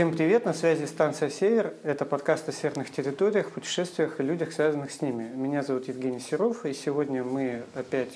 [0.00, 1.74] Всем привет, на связи станция «Север».
[1.82, 5.24] Это подкаст о северных территориях, путешествиях и людях, связанных с ними.
[5.24, 8.08] Меня зовут Евгений Серов, и сегодня мы опять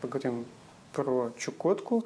[0.00, 0.44] поговорим
[0.92, 2.04] про Чукотку.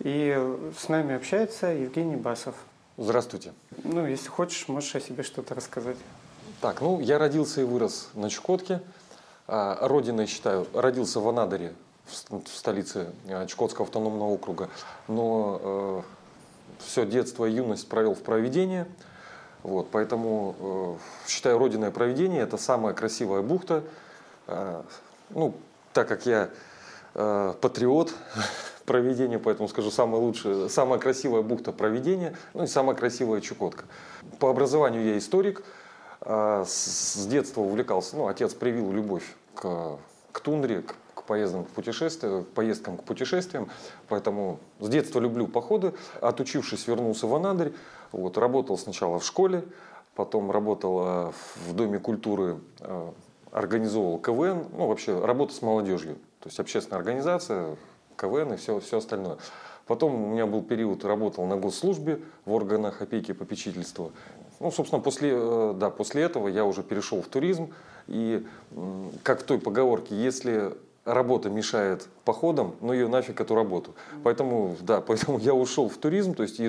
[0.00, 0.38] И
[0.78, 2.54] с нами общается Евгений Басов.
[2.98, 3.54] Здравствуйте.
[3.82, 5.96] Ну, если хочешь, можешь о себе что-то рассказать.
[6.60, 8.82] Так, ну, я родился и вырос на Чукотке.
[9.48, 11.72] А, родиной считаю, родился в Анадыре,
[12.04, 14.68] в столице а, Чукотского автономного округа.
[15.08, 16.02] Но э,
[16.84, 18.86] все детство и юность провел в проведении.
[19.62, 23.82] Вот, поэтому э, считаю, родиной проведение– это самая красивая бухта.
[24.46, 24.82] Э,
[25.30, 25.54] ну,
[25.92, 26.50] так как я
[27.14, 28.14] э, патриот
[28.86, 33.84] проведения, поэтому скажу, самая лучшая, самая красивая бухта проведения, ну и самая красивая Чукотка.
[34.38, 35.62] По образованию я историк,
[36.22, 39.98] э, с, с детства увлекался, ну, отец привил любовь к,
[40.32, 40.94] к тундре, к
[41.30, 43.70] поездкам к путешествиям, поездкам к путешествиям,
[44.08, 45.94] поэтому с детства люблю походы.
[46.20, 47.72] Отучившись, вернулся в Анадырь,
[48.10, 49.62] вот, работал сначала в школе,
[50.16, 51.32] потом работал
[51.68, 53.10] в Доме культуры, э,
[53.52, 57.76] организовывал КВН, ну вообще работа с молодежью, то есть общественная организация,
[58.16, 59.36] КВН и все, все остальное.
[59.86, 64.10] Потом у меня был период, работал на госслужбе в органах опеки и попечительства.
[64.58, 67.72] Ну, собственно, после, э, да, после этого я уже перешел в туризм.
[68.08, 68.44] И
[69.22, 70.74] как в той поговорке, если
[71.14, 73.94] работа мешает походам, ну ее нафиг эту работу.
[74.22, 76.60] Поэтому, да, поэтому я ушел в туризм, то есть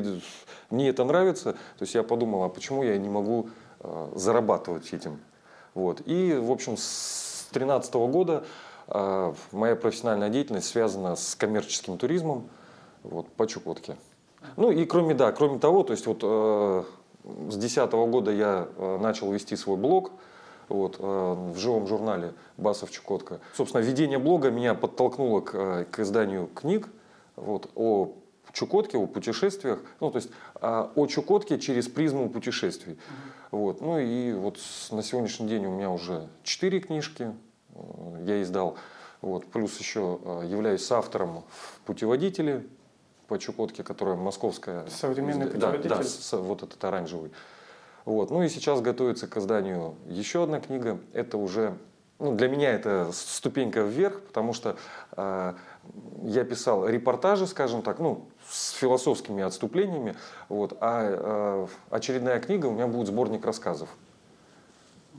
[0.69, 5.19] мне это нравится, то есть я подумал, а почему я не могу э, зарабатывать этим.
[5.73, 6.01] Вот.
[6.05, 8.43] И, в общем, с 2013 года
[8.87, 12.49] э, моя профессиональная деятельность связана с коммерческим туризмом
[13.03, 13.95] вот, по Чукотке.
[14.57, 16.83] Ну и кроме, да, кроме того, то есть вот э,
[17.23, 18.67] с 2010 года я
[18.99, 20.11] начал вести свой блог,
[20.71, 23.39] вот, э, в живом журнале «Басов Чукотка».
[23.53, 26.89] Собственно, ведение блога меня подтолкнуло к, э, к изданию книг
[27.35, 28.13] вот, о
[28.53, 32.93] Чукотке, о путешествиях, ну, то есть а, о Чукотке через призму путешествий.
[32.93, 33.47] Mm-hmm.
[33.51, 34.59] Вот, ну и вот
[34.91, 37.31] на сегодняшний день у меня уже четыре книжки
[37.73, 38.77] э, я издал.
[39.21, 42.65] Вот, плюс еще являюсь автором в путеводителе
[43.27, 44.85] по Чукотке, которая московская.
[44.87, 45.89] Современный путеводитель?
[45.89, 46.01] Да,
[46.31, 47.31] да, вот этот оранжевый.
[48.05, 48.31] Вот.
[48.31, 50.99] Ну и сейчас готовится к изданию еще одна книга.
[51.13, 51.77] Это уже
[52.21, 54.77] ну, для меня это ступенька вверх, потому что
[55.17, 55.53] э,
[56.23, 60.15] я писал репортажи, скажем так, ну, с философскими отступлениями,
[60.47, 63.89] вот, а э, очередная книга у меня будет сборник рассказов.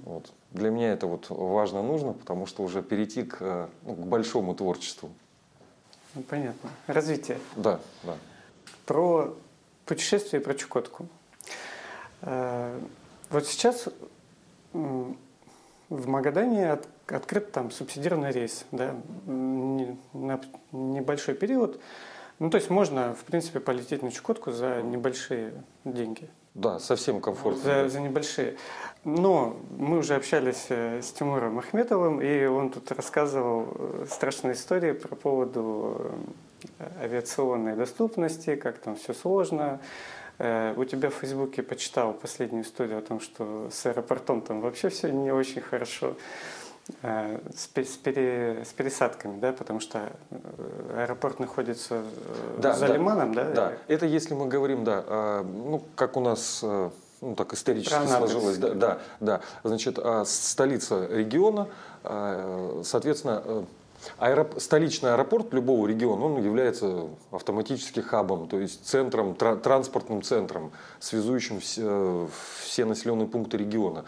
[0.05, 0.33] Вот.
[0.53, 5.11] Для меня это вот важно, нужно, потому что уже перейти к, ну, к большому творчеству.
[6.15, 6.71] Ну, понятно.
[6.87, 7.39] Развитие.
[7.57, 8.15] Да, да.
[8.87, 9.35] Про
[9.87, 11.09] путешествие и про Чукотку.
[12.23, 12.79] Э,
[13.31, 13.89] вот сейчас
[14.73, 18.95] в Магадане от, открыт там субсидированный рейс, да,
[19.27, 20.41] на
[20.73, 21.81] небольшой период.
[22.39, 25.53] Ну, то есть можно, в принципе, полететь на Чукотку за небольшие
[25.85, 26.29] деньги.
[26.55, 27.63] Да, совсем комфортно.
[27.63, 28.57] За, за небольшие.
[29.05, 34.93] Но мы уже общались э, с Тимуром Ахметовым, и он тут рассказывал э, страшные истории
[34.93, 36.13] про поводу
[37.01, 39.81] авиационной доступности, как там все сложно,
[40.77, 45.11] у тебя в Фейсбуке почитал последнюю историю о том, что с аэропортом там вообще все
[45.11, 46.17] не очень хорошо
[47.03, 52.03] э, с, пере, с пересадками, да, потому что э, аэропорт находится
[52.59, 53.45] да, за да, лиманом, да?
[53.51, 56.65] Да, это если мы говорим, да, ну, как у нас
[57.23, 61.69] ну, так исторически Про сложилось, да, да, да, значит, а, столица региона,
[62.03, 63.65] а, соответственно,
[64.19, 64.61] Аэроп...
[64.61, 71.61] Столичный аэропорт любого региона, он является автоматически хабом, то есть центром, тра- транспортным центром, связующим
[71.61, 72.29] все,
[72.63, 74.05] все населенные пункты региона.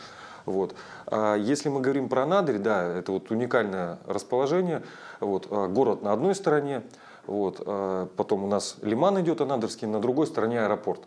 [0.46, 0.74] Вот.
[1.06, 4.82] А если мы говорим про Анадырь, да, это вот уникальное расположение.
[5.20, 6.82] Вот, а город на одной стороне,
[7.26, 11.00] вот, а потом у нас Лиман идет Анадырский, на другой стороне аэропорт.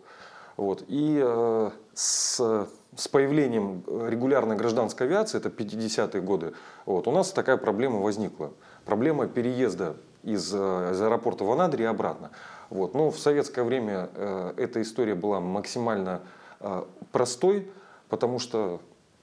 [0.56, 0.82] Вот.
[0.88, 6.54] И э, с, с появлением регулярной гражданской авиации, это 50-е годы,
[6.86, 8.52] вот, у нас такая проблема возникла
[8.88, 12.30] проблема переезда из, э, из аэропорта в Анадырь и обратно.
[12.70, 12.94] Вот.
[12.94, 16.22] Но в советское время э, эта история была максимально
[16.60, 17.70] э, простой,
[18.08, 18.80] потому что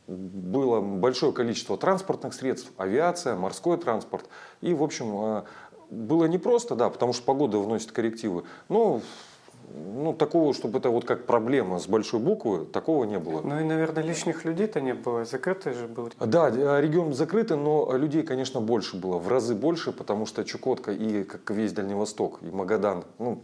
[0.08, 4.26] было большое количество транспортных средств, авиация, морской транспорт.
[4.62, 5.44] И, в общем, э,
[5.90, 8.44] было непросто, да, потому что погода вносит коррективы.
[8.70, 9.02] Но
[9.74, 13.42] ну, такого, чтобы это вот как проблема с большой буквы, такого не было.
[13.42, 16.12] Ну и, наверное, лишних людей-то не было, закрытый же был.
[16.20, 20.92] Да, а, регион закрытый, но людей, конечно, больше было, в разы больше, потому что Чукотка
[20.92, 23.42] и как весь Дальний Восток, и Магадан, ну,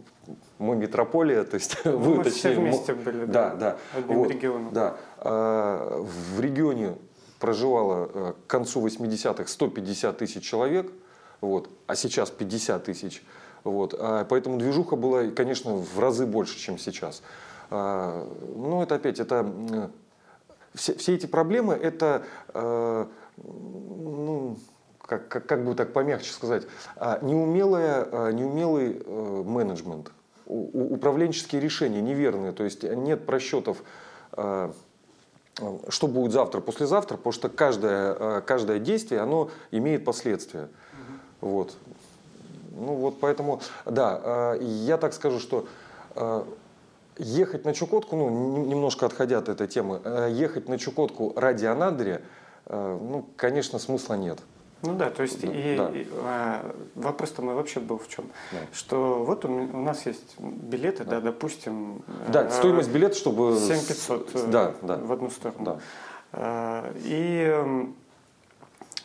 [0.58, 4.30] мы метрополия, то есть ну, вы мы все вместе были, да, да, да одним вот,
[4.30, 4.72] регионом.
[4.72, 6.04] Да, а,
[6.36, 6.94] в регионе
[7.40, 10.92] проживало э, к концу 80-х 150 тысяч человек,
[11.40, 13.24] вот, а сейчас 50 тысяч.
[13.64, 13.94] Вот.
[13.98, 17.22] А поэтому движуха была, конечно, в разы больше, чем сейчас.
[17.70, 19.90] А, ну, это опять, это
[20.74, 22.24] все, все эти проблемы, это,
[22.54, 24.58] ну,
[25.00, 26.66] как, как, как бы так помягче сказать,
[27.22, 30.10] неумелая, неумелый менеджмент,
[30.46, 33.82] управленческие решения неверные, то есть нет просчетов
[35.88, 40.68] что будет завтра, послезавтра, потому что каждое, каждое действие, оно имеет последствия.
[41.42, 41.50] Угу.
[41.50, 41.76] Вот.
[42.74, 45.66] Ну вот поэтому, да, я так скажу, что
[47.18, 52.22] ехать на Чукотку, ну, немножко отходя от этой темы, э, ехать на Чукотку ради Анадыря,
[52.66, 54.38] э, ну, конечно, смысла нет.
[54.82, 55.90] Ну да, то есть да, и, да.
[55.90, 58.58] и а, вопрос-то мой вообще был в чем, да.
[58.72, 62.02] что вот у, у нас есть билеты, да, да допустим.
[62.26, 64.96] Да, стоимость билета, чтобы 7500 да, да.
[64.96, 65.64] в одну сторону.
[65.64, 65.78] Да.
[66.32, 67.86] А, и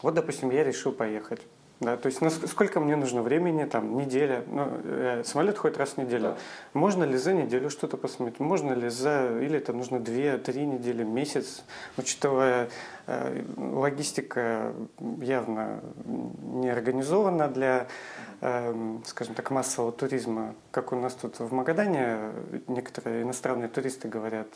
[0.02, 1.42] вот, допустим, я решил поехать.
[1.80, 2.20] Да, то есть
[2.50, 6.30] сколько мне нужно времени, там, неделя, ну, э, самолет ходит раз в неделю.
[6.30, 6.38] Да.
[6.74, 8.40] Можно ли за неделю что-то посмотреть?
[8.40, 11.64] Можно ли за, или это нужно две-три недели, месяц,
[11.96, 12.70] учитывая
[13.06, 14.74] э, логистика
[15.22, 17.86] явно не организована для,
[18.42, 22.32] э, скажем так, массового туризма, как у нас тут в Магадане
[22.66, 24.48] некоторые иностранные туристы говорят,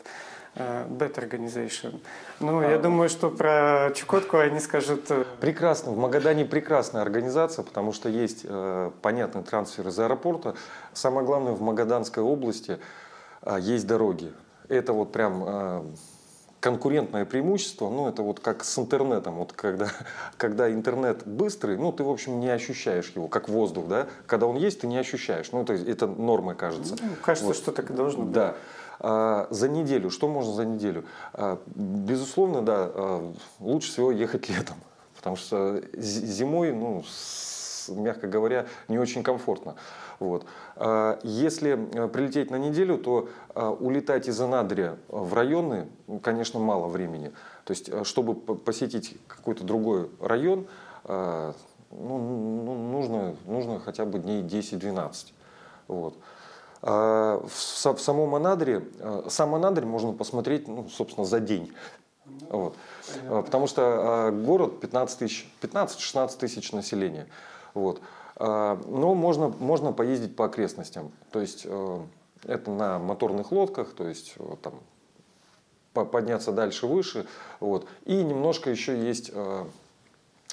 [0.54, 2.00] Bad Organization.
[2.40, 5.10] Ну, а, я думаю, что про Чукотку они скажут...
[5.10, 5.92] Э, прекрасно.
[5.92, 10.54] В Магадане прекрасная организация, потому что есть э, понятный трансфер из аэропорта.
[10.92, 12.78] Самое главное, в Магаданской области
[13.42, 14.32] э, есть дороги.
[14.68, 15.44] Это вот прям...
[15.46, 15.82] Э,
[16.62, 19.88] конкурентное преимущество, ну, это вот как с интернетом, вот когда,
[20.36, 24.56] когда интернет быстрый, ну, ты, в общем, не ощущаешь его, как воздух, да, когда он
[24.56, 26.96] есть, ты не ощущаешь, ну, это, это нормой кажется.
[27.02, 27.56] Ну, кажется, вот.
[27.56, 28.32] что так и должно быть.
[28.32, 28.54] Да.
[29.04, 31.04] А, за неделю, что можно за неделю?
[31.32, 34.76] А, безусловно, да, а, лучше всего ехать летом,
[35.16, 37.02] потому что зимой, ну,
[37.88, 39.74] мягко говоря, не очень комфортно.
[40.20, 40.46] Вот.
[41.24, 41.74] Если
[42.12, 47.32] прилететь на неделю, то улетать из Анадыря в районы, ну, конечно, мало времени.
[47.64, 50.68] То есть, чтобы посетить какой-то другой район,
[51.08, 51.54] ну,
[51.90, 55.32] ну нужно, нужно хотя бы дней 10-12.
[55.88, 56.14] Вот.
[56.84, 61.72] А, в самом Анадыре, а, сам Анадырь можно посмотреть, ну, собственно, за день.
[62.50, 62.74] Вот.
[63.28, 67.28] А, потому что город 15 тысяч, 15-16 тысяч населения.
[67.74, 68.00] Вот.
[68.38, 71.12] Но можно, можно поездить по окрестностям.
[71.30, 74.74] То есть это на моторных лодках, то есть там
[76.06, 77.26] подняться дальше выше.
[77.60, 77.86] Вот.
[78.04, 79.30] И немножко еще есть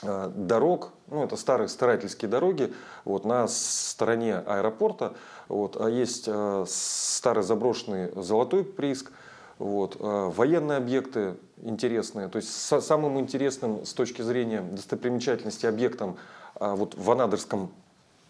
[0.02, 2.74] дорог, ну это старые старательские дороги,
[3.04, 5.14] вот на стороне аэропорта,
[5.50, 9.12] вот, а есть э, старый заброшенный золотой прииск,
[9.58, 12.30] вот, э, военные объекты интересные.
[12.30, 16.18] То есть самым интересным с точки зрения достопримечательности объектом
[16.60, 17.72] э, вот, в Анадырском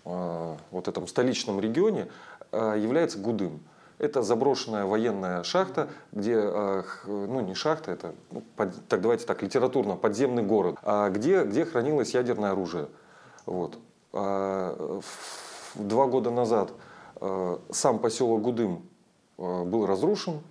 [0.06, 2.08] э, вот этом столичном регионе
[2.52, 3.60] э, является Гудым.
[4.00, 8.44] Это заброшенная военная шахта, где, э, ну не шахта, это, ну,
[8.88, 12.88] так давайте так, литературно, подземный город, а где, где хранилось ядерное оружие.
[13.46, 13.78] Вот.
[14.14, 15.02] А,
[15.76, 16.72] два года назад
[17.72, 18.84] сам поселок Гудым
[19.38, 20.42] был разрушен.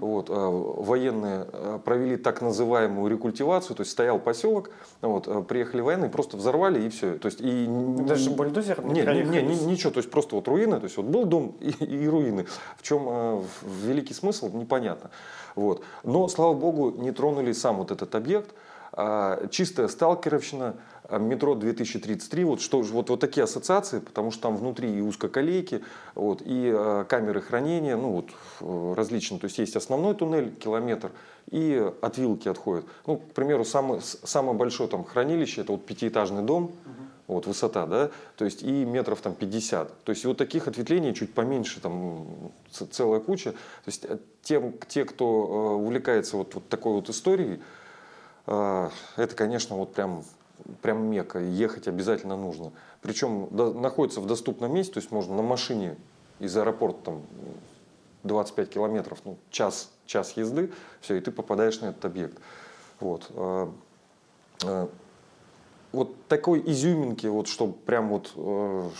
[0.00, 1.44] Вот, э, военные
[1.84, 7.18] провели так называемую рекультивацию, то есть стоял поселок, вот, приехали военные, просто взорвали и все.
[7.18, 7.66] То есть, и,
[8.06, 11.06] Даже бульдозер не, не, не, не, ничего, то есть просто вот руины, то есть вот
[11.06, 12.46] был дом и, и руины.
[12.76, 13.42] В чем
[13.84, 15.10] великий смысл, непонятно.
[15.54, 15.82] Вот.
[16.04, 18.54] Но, слава богу, не тронули сам вот этот объект.
[18.92, 24.56] А, чистая сталкеровщина, а, метро 2033, вот, что, вот, вот такие ассоциации, потому что там
[24.56, 25.82] внутри и узкоколейки,
[26.14, 28.30] вот, и э, камеры хранения, ну вот
[28.60, 31.10] э, различные, то есть есть основной туннель, километр,
[31.50, 32.84] и от вилки отходит.
[33.06, 36.72] Ну, к примеру, самое, самое большое там хранилище, это вот пятиэтажный дом, угу.
[37.26, 40.04] вот высота, да, то есть и метров там 50.
[40.04, 43.52] То есть вот таких ответвлений чуть поменьше, там целая куча.
[43.52, 44.06] То есть
[44.42, 47.60] тем, те, кто увлекается вот, вот такой вот историей,
[48.48, 50.22] это, конечно, вот прям
[50.82, 52.72] прям мека, ехать обязательно нужно.
[53.02, 55.96] Причем до, находится в доступном месте, то есть можно на машине
[56.40, 57.22] из аэропорта там
[58.24, 62.38] 25 километров, ну, час, час езды, все, и ты попадаешь на этот объект.
[63.00, 63.30] Вот.
[63.30, 63.72] А,
[64.64, 64.90] а,
[65.92, 68.90] вот такой изюминки, вот что прям вот э,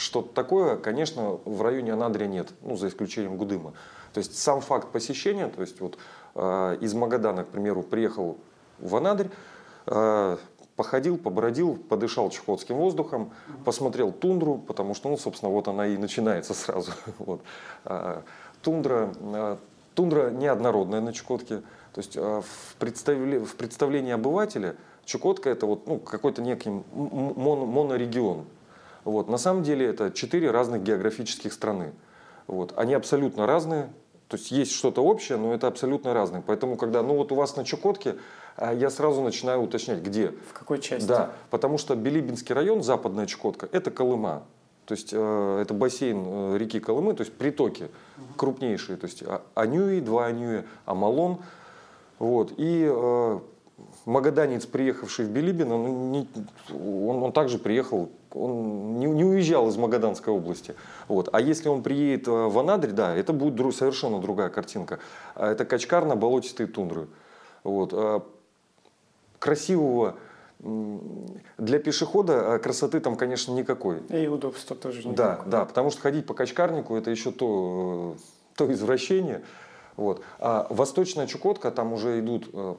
[0.00, 3.74] что-то такое, конечно, в районе Анадрия нет, ну, за исключением Гудыма.
[4.14, 5.98] То есть сам факт посещения, то есть вот
[6.34, 8.38] из Магадана, к примеру, приехал
[8.78, 9.30] в Анадырь,
[9.86, 10.36] э,
[10.76, 13.32] походил, побродил, подышал чехотским воздухом,
[13.64, 16.92] посмотрел тундру, потому что, ну, собственно, вот она и начинается сразу.
[17.18, 17.40] вот.
[17.84, 18.22] а,
[18.62, 19.58] тундра, а,
[19.94, 21.62] тундра неоднородная на Чукотке.
[21.92, 27.68] То есть а, в, представле, в представлении обывателя Чукотка это вот, ну, какой-то некий мон,
[27.68, 28.44] монорегион.
[29.04, 29.28] Вот.
[29.28, 31.92] На самом деле это четыре разных географических страны.
[32.48, 32.74] Вот.
[32.76, 33.88] Они абсолютно разные,
[34.28, 36.42] То есть есть что-то общее, но это абсолютно разное.
[36.44, 38.16] Поэтому, когда, ну вот у вас на Чукотке,
[38.56, 40.32] а, я сразу начинаю уточнять, где.
[40.50, 41.06] В какой части?
[41.06, 44.42] Да, потому что Билибинский район, западная Чукотка, это Колыма.
[44.86, 48.26] То есть э, это бассейн э, реки Колымы, то есть притоки угу.
[48.36, 48.96] крупнейшие.
[48.96, 51.38] То есть а, Анюи, два Анюи, Амалон.
[52.18, 52.52] Вот.
[52.56, 53.40] И э,
[54.06, 56.28] магаданец, приехавший в Билибин, он, не,
[56.70, 60.74] он, он также приехал, он не, не уезжал из Магаданской области.
[61.08, 61.28] Вот.
[61.32, 64.98] А если он приедет в Анадырь, да, это будет друг, совершенно другая картинка.
[65.34, 67.08] А это качкарно-болотистые тундры.
[67.64, 67.90] Вот.
[67.92, 68.22] А
[69.38, 70.16] красивого
[70.58, 74.00] для пешехода а красоты там, конечно, никакой.
[74.08, 75.16] И удобства тоже никакой.
[75.16, 78.16] Да, да, потому что ходить по качкарнику это еще то,
[78.56, 79.42] то извращение.
[79.96, 80.22] Вот.
[80.38, 82.74] А восточная Чукотка, там уже идут э,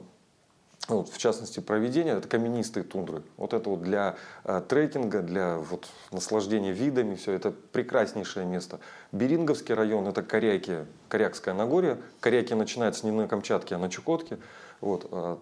[0.88, 3.22] вот, в частности, проведение, это каменистые тундры.
[3.36, 8.80] Вот это вот для э, трекинга, для вот, наслаждения видами, все это прекраснейшее место.
[9.12, 11.98] Беринговский район, это Коряки, Корякское Нагорье.
[12.20, 14.38] Коряки начинаются не на Камчатке, а на Чукотке.
[14.80, 15.36] Вот, э,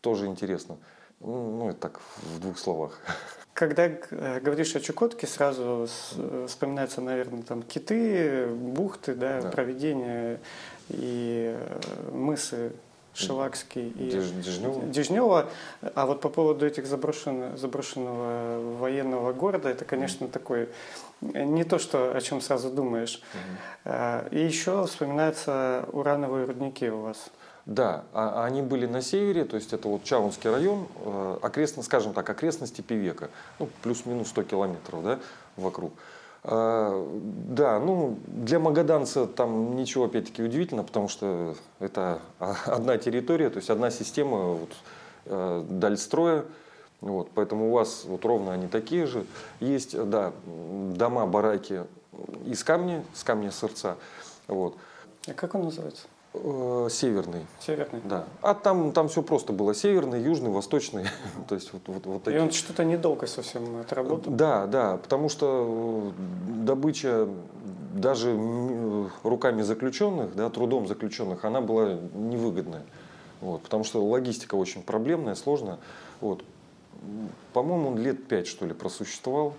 [0.00, 0.78] тоже интересно.
[1.20, 2.98] Ну, это так, в двух словах.
[3.52, 5.86] Когда э, говоришь о Чукотке, сразу
[6.48, 9.50] вспоминаются, наверное, там киты, бухты, да, да.
[9.50, 10.40] проведения
[10.88, 12.72] и э, мысы
[13.14, 14.82] Шелакский и Дежнева.
[14.86, 15.48] Дежнева.
[15.94, 20.68] А вот по поводу этих заброшенного, заброшенного военного города, это, конечно, такой
[21.20, 23.22] не то, что, о чем сразу думаешь.
[23.84, 24.28] Угу.
[24.32, 27.30] И еще вспоминаются урановые рудники у вас.
[27.66, 32.12] Да, а, они были на севере, то есть это вот Чаунский район, э, окрестно, скажем
[32.12, 35.18] так, окрестности Певека, ну, плюс-минус 100 километров да,
[35.56, 35.94] вокруг.
[36.46, 37.10] А,
[37.48, 42.20] да, ну, для магаданца там ничего, опять-таки, удивительно, потому что это
[42.66, 44.70] одна территория, то есть одна система вот,
[45.24, 46.44] э, дальстроя,
[47.00, 49.24] вот, поэтому у вас вот ровно они такие же.
[49.60, 51.84] Есть, да, дома, бараки
[52.44, 53.96] из камня, с камня сердца.
[54.46, 54.76] Вот.
[55.26, 56.06] А как он называется?
[56.34, 57.46] Э, северный.
[57.60, 58.00] Северный.
[58.04, 58.24] Да.
[58.42, 59.72] А там, там все просто было.
[59.74, 61.06] Северный, южный, восточный.
[61.48, 62.40] То есть вот, вот, вот такие.
[62.40, 64.32] И он что-то недолго совсем отработал?
[64.32, 64.96] Да, да.
[64.96, 67.28] Потому что э, добыча
[67.94, 68.36] даже
[69.22, 72.84] руками заключенных, да, трудом заключенных, она была невыгодная.
[73.40, 75.78] Вот, потому что логистика очень проблемная, сложная.
[76.20, 76.42] Вот.
[77.52, 79.54] По-моему, он лет пять, что ли, просуществовал.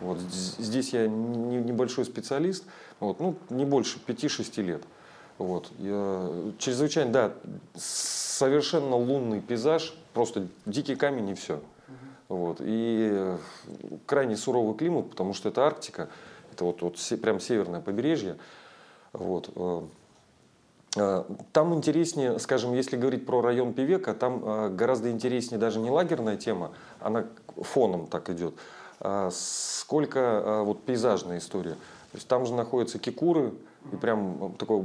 [0.00, 0.18] Вот.
[0.18, 2.64] Здесь я небольшой специалист,
[2.98, 4.82] вот, ну, не больше 5-6 лет.
[5.38, 5.70] Вот.
[5.78, 7.32] Я, чрезвычайно, да,
[7.74, 11.60] совершенно лунный пейзаж, просто дикий камень и все.
[12.28, 12.58] Вот.
[12.60, 13.36] И
[14.06, 16.08] крайне суровый климат, потому что это Арктика,
[16.52, 18.36] это вот, вот прям северное побережье.
[19.12, 19.50] Вот.
[19.54, 19.82] Э,
[20.96, 25.90] э, там интереснее, скажем, если говорить про район Певека, там э, гораздо интереснее даже не
[25.90, 27.26] лагерная тема, она
[27.56, 28.54] фоном так идет,
[29.00, 31.74] а сколько вот пейзажная история.
[32.12, 33.52] То есть там же находятся кикуры,
[33.92, 34.80] и прям такой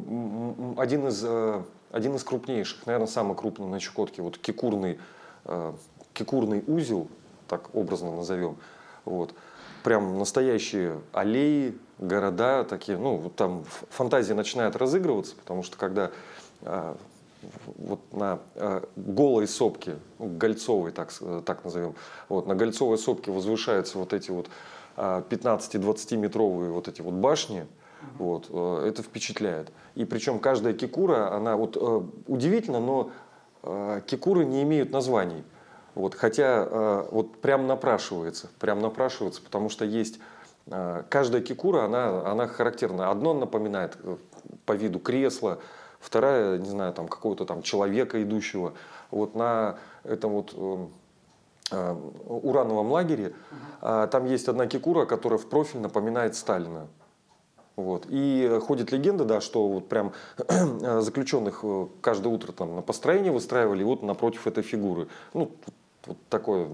[0.77, 4.99] один из, э, один из крупнейших, наверное, самый крупный на Чукотке, вот кикурный,
[5.45, 5.73] э,
[6.13, 7.07] кикурный узел,
[7.47, 8.57] так образно назовем.
[9.05, 9.33] Вот.
[9.83, 16.11] Прям настоящие аллеи, города такие, ну, вот там фантазия начинает разыгрываться, потому что когда
[16.61, 16.95] э,
[17.77, 18.39] вот на
[18.95, 21.11] голой сопке, ну, гольцовой, так,
[21.43, 21.95] так назовем,
[22.29, 24.47] вот, на гольцовой сопке возвышаются вот эти вот
[24.95, 27.65] 15-20 метровые вот эти вот башни,
[28.17, 29.71] вот, э, это впечатляет.
[29.95, 33.11] И причем каждая кикура, она вот э, удивительно, но
[33.63, 35.43] э, кикуры не имеют названий.
[35.93, 40.19] Вот, хотя вот прям напрашивается, прям напрашивается, потому что есть
[41.09, 43.11] каждая кикура, она, она характерна.
[43.11, 43.97] Одно напоминает
[44.65, 45.59] по виду кресло,
[45.99, 48.71] вторая, не знаю, там какого-то там человека идущего.
[49.09, 50.55] Вот на этом вот
[51.69, 53.33] урановом лагере
[53.81, 56.87] uh там есть одна кикура, которая в профиль напоминает Сталина.
[57.75, 58.05] Вот.
[58.09, 60.13] И ходит легенда, да, что вот прям
[61.01, 65.07] заключенных э, каждое утро там на построение выстраивали, вот напротив этой фигуры.
[65.33, 65.51] Ну,
[66.05, 66.67] вот такой,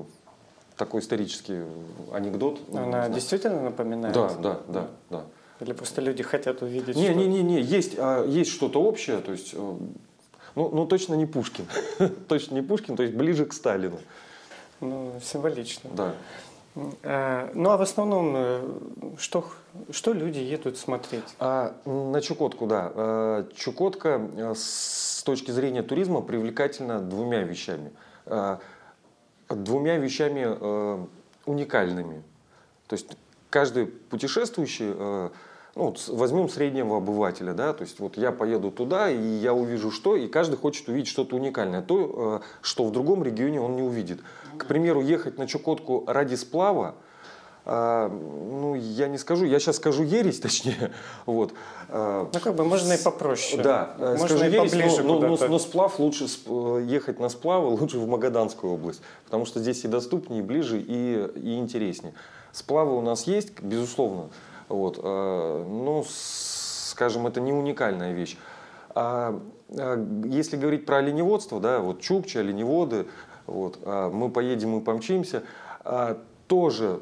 [0.76, 1.64] такой исторический
[2.12, 2.60] анекдот.
[2.74, 4.14] Она действительно напоминает?
[4.14, 5.26] Да, да, да, да.
[5.60, 6.96] Или просто люди хотят увидеть?
[6.96, 11.16] Не, не, не, не, есть, а, есть что-то общее, то есть, э, ну, ну точно
[11.16, 11.66] не Пушкин,
[12.28, 14.00] точно не Пушкин, то есть ближе к Сталину.
[14.80, 15.90] Ну, символично.
[15.94, 16.14] Да.
[17.04, 18.62] Э, ну а в основном, э,
[19.18, 19.46] что,
[19.92, 21.24] что люди едут смотреть?
[21.40, 22.92] А, на Чукотку, да.
[22.94, 24.22] Э, Чукотка
[24.56, 27.92] с точки зрения туризма привлекательна двумя вещами.
[29.50, 31.08] Двумя вещами
[31.46, 32.22] уникальными.
[32.88, 33.18] То есть
[33.50, 34.94] каждый путешествующий,
[35.78, 40.16] ну, возьмем среднего обывателя, да, то есть вот я поеду туда, и я увижу что,
[40.16, 44.22] и каждый хочет увидеть что-то уникальное, то, что в другом регионе он не увидит.
[44.58, 46.96] К примеру, ехать на Чукотку ради сплава,
[47.70, 50.94] а, ну, я не скажу, я сейчас скажу ересь, точнее,
[51.26, 51.54] вот.
[51.90, 53.62] А, ну, как бы можно и попроще.
[53.62, 57.20] Да, э, можно скажу и ересь, поближе но, но, но, но сплав лучше, э, ехать
[57.20, 61.58] на сплавы лучше в Магаданскую область, потому что здесь и доступнее, и ближе, и, и
[61.58, 62.14] интереснее.
[62.54, 64.30] Сплавы у нас есть, безусловно,
[64.70, 68.38] вот, а, но, скажем, это не уникальная вещь.
[68.96, 69.40] А,
[70.26, 73.08] если говорить про оленеводство, да, вот чукчи, оленеводы,
[73.46, 75.44] вот, мы поедем и помчимся,
[76.48, 77.00] тоже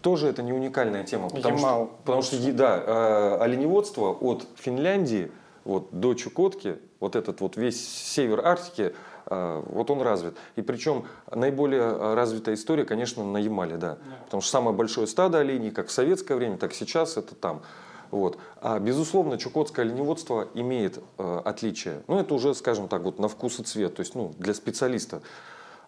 [0.00, 1.30] тоже это не уникальная тема.
[1.30, 1.86] Потому Ямал.
[1.86, 5.32] что, потому что да, оленеводство от Финляндии
[5.64, 8.94] вот, до Чукотки, вот этот вот весь север Арктики,
[9.26, 10.36] вот он развит.
[10.56, 13.98] И причем наиболее развитая история, конечно, на Ямале, да.
[14.24, 17.62] Потому что самое большое стадо оленей, как в советское время, так сейчас, это там.
[18.10, 18.38] Вот.
[18.60, 22.02] А безусловно, чукотское оленеводство имеет э, отличие.
[22.06, 25.20] Ну, это уже, скажем так, вот на вкус и цвет, то есть ну, для специалиста.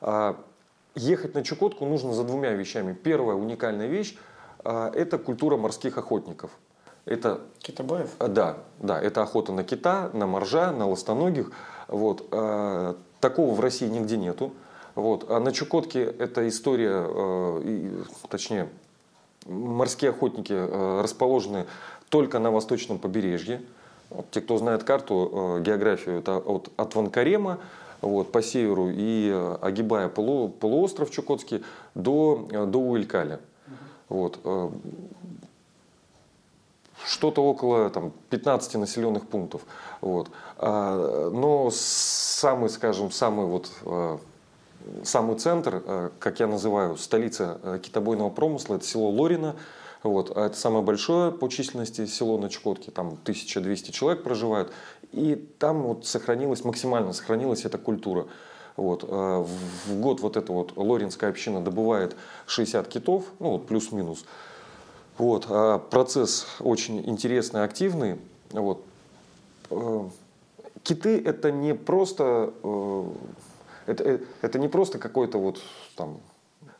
[0.00, 0.36] А,
[0.96, 2.94] ехать на Чукотку нужно за двумя вещами.
[2.94, 4.18] Первая уникальная вещь
[4.64, 6.50] а,– это культура морских охотников.
[7.04, 8.10] Это, Китобоев?
[8.18, 11.52] А, да, да, это охота на кита, на моржа, на ластоногих.
[11.86, 12.26] Вот.
[12.32, 14.52] А, такого в России нигде нету.
[14.94, 15.30] Вот.
[15.30, 17.06] А на Чукотке эта история,
[18.28, 18.68] точнее,
[19.46, 20.54] морские охотники
[21.02, 21.66] расположены
[22.08, 23.60] только на восточном побережье.
[24.08, 27.58] Вот, те, кто знает карту, географию, это от, от Ванкарема
[28.00, 31.62] вот, по северу и э, огибая полу, полуостров Чукотский
[31.94, 33.40] до, э, до Уилькаля.
[34.08, 34.38] Вот.
[37.06, 39.62] Что-то около там, 15 населенных пунктов.
[40.00, 40.28] Вот.
[40.58, 43.70] А, но самый, скажем, самый вот
[45.02, 49.56] самый центр, как я называю, столица китобойного промысла, это село Лорино.
[50.02, 50.36] Вот.
[50.36, 54.72] А это самое большое по численности село на Чукотке, там 1200 человек проживают.
[55.12, 58.26] И там вот сохранилась, максимально сохранилась эта культура.
[58.76, 59.02] Вот.
[59.02, 62.14] В год вот эта вот лоринская община добывает
[62.46, 64.24] 60 китов, ну вот плюс-минус.
[65.18, 65.46] Вот.
[65.48, 68.18] А процесс очень интересный, активный.
[68.50, 68.84] Вот.
[69.70, 70.08] Э,
[70.82, 73.04] киты это не просто, э,
[73.86, 75.60] это, это не просто какой-то вот
[75.96, 76.18] там,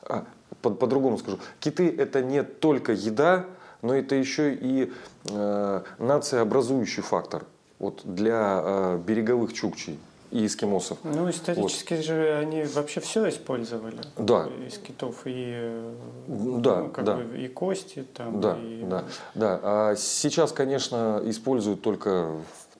[0.03, 0.25] а,
[0.63, 3.47] по- по-другому скажу, киты это не только еда,
[3.83, 4.93] но это еще и
[5.29, 7.45] э, нациеобразующий фактор
[7.79, 9.99] вот, для э, береговых чукчей
[10.37, 10.99] и эскимосов.
[11.03, 12.05] Ну, исторически вот.
[12.05, 13.99] же они вообще все использовали.
[14.17, 14.49] Да.
[14.67, 15.95] Из китов и, э,
[16.27, 17.17] да, ну, как да.
[17.17, 18.41] бы и кости там.
[18.41, 18.83] Да, и...
[18.83, 19.61] да, да.
[19.63, 22.33] А сейчас, конечно, используют только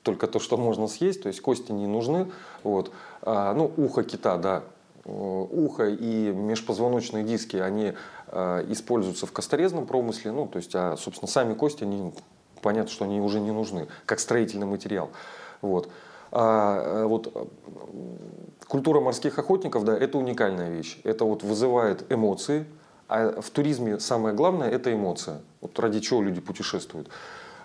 [0.03, 2.31] только то, что можно съесть, то есть кости не нужны.
[2.63, 2.93] Вот.
[3.23, 4.63] А, ну, ухо кита, да,
[5.05, 7.93] э, ухо и межпозвоночные диски, они
[8.29, 12.13] э, используются в косторезном промысле, ну, то есть, а, собственно, сами кости, они
[12.63, 15.11] понятно, что они уже не нужны, как строительный материал.
[15.61, 15.89] Вот.
[16.39, 17.45] А э, вот э,
[18.69, 20.99] культура морских охотников, да, это уникальная вещь.
[21.03, 22.67] Это вот вызывает эмоции,
[23.09, 25.41] а в туризме самое главное– это эмоция.
[25.63, 27.09] Вот ради чего люди путешествуют.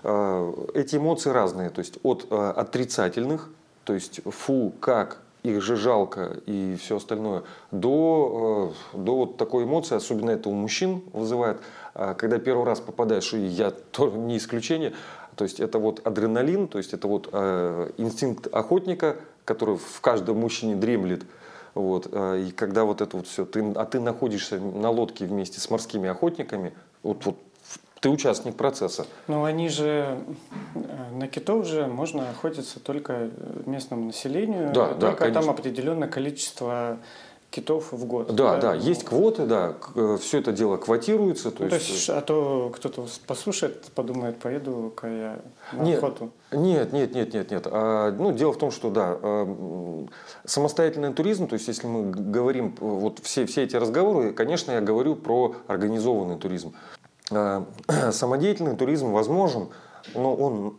[0.03, 3.49] А, эти эмоции разные, то есть от э, отрицательных,
[3.83, 9.95] то есть фу, как, их же жалко и все остальное, до, до вот такой эмоции,
[9.95, 11.57] особенно это у мужчин вызывает–
[11.93, 14.93] а когда первый раз попадаешь, и я тоже не исключение,
[15.35, 20.39] то есть это вот адреналин, то есть это вот э, инстинкт охотника, который в каждом
[20.39, 21.23] мужчине дремлет.
[21.73, 25.59] Вот, э, и когда вот это вот все, ты, а ты находишься на лодке вместе
[25.59, 27.37] с морскими охотниками, вот, вот
[28.01, 29.05] ты участник процесса.
[29.27, 30.17] Ну, они же,
[30.73, 33.29] э, на китов же можно охотиться только
[33.65, 36.97] местному населению, да, только да, там определенное количество
[37.51, 38.33] китов в год.
[38.33, 41.51] Да, да, да есть квоты, да, э, все это дело квотируется.
[41.51, 41.87] То, ну, есть...
[41.87, 45.41] то есть, а то кто-то послушает, подумает, поеду-ка я
[45.73, 46.31] на нет, охоту.
[46.53, 47.67] Нет, нет, нет, нет, нет.
[47.69, 50.07] А, ну, дело в том, что да, а,
[50.45, 55.15] самостоятельный туризм, то есть если мы говорим, вот все, все эти разговоры, конечно, я говорю
[55.15, 56.73] про организованный туризм.
[57.31, 57.65] А,
[58.11, 59.69] самодеятельный туризм возможен,
[60.15, 60.75] но он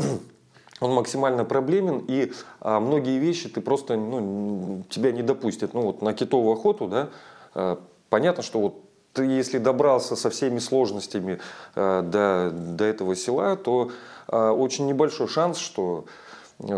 [0.82, 5.74] он максимально проблемен, и а, многие вещи ты просто, ну, тебя не допустят.
[5.74, 7.08] Ну, вот на китовую охоту, да,
[7.54, 11.38] а, понятно, что вот ты, если добрался со всеми сложностями
[11.74, 13.90] а, до, до этого села, то
[14.26, 16.06] а, очень небольшой шанс, что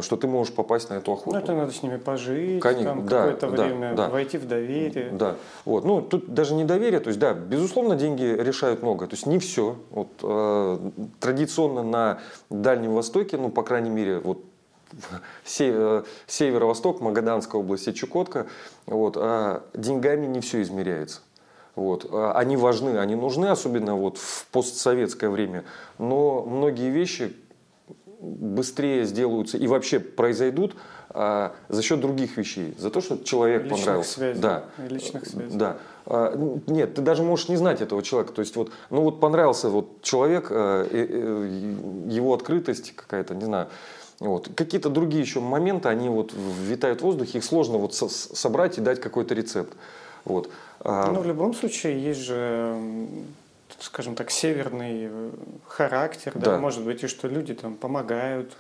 [0.01, 1.33] что ты можешь попасть на эту охоту.
[1.33, 4.47] Ну, это надо с ними пожить, Конечно, там да, какое-то да, время да, войти в
[4.47, 5.11] доверие.
[5.13, 5.85] Да, вот.
[5.85, 9.07] Ну, тут даже не доверие, то есть, да, безусловно, деньги решают много.
[9.07, 9.77] То есть, не все.
[9.91, 12.19] Вот, э, традиционно на
[12.51, 14.39] Дальнем Востоке, ну, по крайней мере, вот
[15.59, 18.47] э, северо-восток, Магаданская область и Чукотка,
[18.87, 21.21] вот, а деньгами не все измеряется.
[21.75, 22.07] Вот.
[22.11, 25.65] А они важны, они нужны, особенно вот в постсоветское время.
[25.99, 27.35] Но многие вещи,
[28.25, 30.75] быстрее сделаются и вообще произойдут
[31.11, 34.15] а, за счет других вещей, за то, что человек личных понравился.
[34.15, 34.41] Связей.
[34.41, 34.65] Да.
[34.89, 35.57] Личных связей.
[35.57, 35.77] Да.
[36.07, 36.35] А,
[36.67, 38.33] нет, ты даже можешь не знать этого человека.
[38.33, 43.69] То есть вот, ну вот понравился вот человек, э, э, его открытость какая-то, не знаю.
[44.21, 44.49] Вот.
[44.55, 49.01] Какие-то другие еще моменты, они вот витают в воздухе, их сложно вот собрать и дать
[49.01, 49.75] какой-то рецепт.
[50.25, 50.51] Вот.
[50.81, 52.77] А ну, в любом случае, есть же
[53.81, 55.31] скажем так, северный э,
[55.67, 56.53] характер, да.
[56.53, 58.55] да, может быть, и что люди там помогают,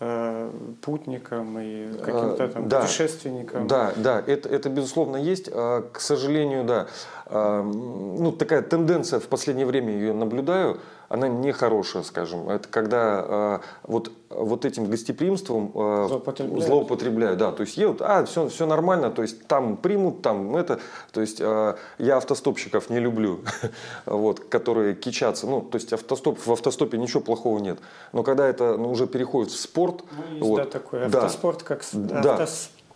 [0.00, 0.48] Э,
[0.80, 3.66] путникам и каким-то там да, путешественникам.
[3.66, 5.50] Да, да, это, это безусловно есть.
[5.52, 6.86] А, к сожалению, да,
[7.26, 12.50] а, ну такая тенденция в последнее время ее наблюдаю она нехорошая, скажем.
[12.50, 16.64] Это когда э, вот, вот этим гостеприимством э, злоупотребляют.
[16.64, 17.38] злоупотребляют.
[17.38, 20.80] Да, то есть едут, а, все, все нормально, то есть там примут, там это.
[21.12, 23.40] То есть э, я автостопщиков не люблю,
[24.06, 25.46] вот, которые кичатся.
[25.46, 27.78] Ну, то есть автостоп, в автостопе ничего плохого нет.
[28.12, 30.04] Но когда это ну, уже переходит в спорт...
[30.10, 32.46] Ну, есть, вот, да, такой автоспорт, как да,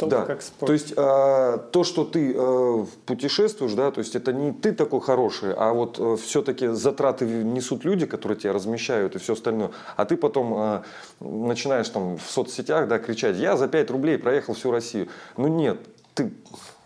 [0.02, 0.26] только да.
[0.26, 0.66] как спорт.
[0.66, 5.00] То есть а, то, что ты а, путешествуешь, да, то есть это не ты такой
[5.00, 9.70] хороший, а вот э, все-таки затраты несут люди, которые тебя размещают и все остальное.
[9.96, 10.82] А ты потом а,
[11.20, 15.08] начинаешь там в соцсетях, да, кричать, я за 5 рублей проехал всю Россию.
[15.36, 15.78] Ну нет,
[16.14, 16.32] ты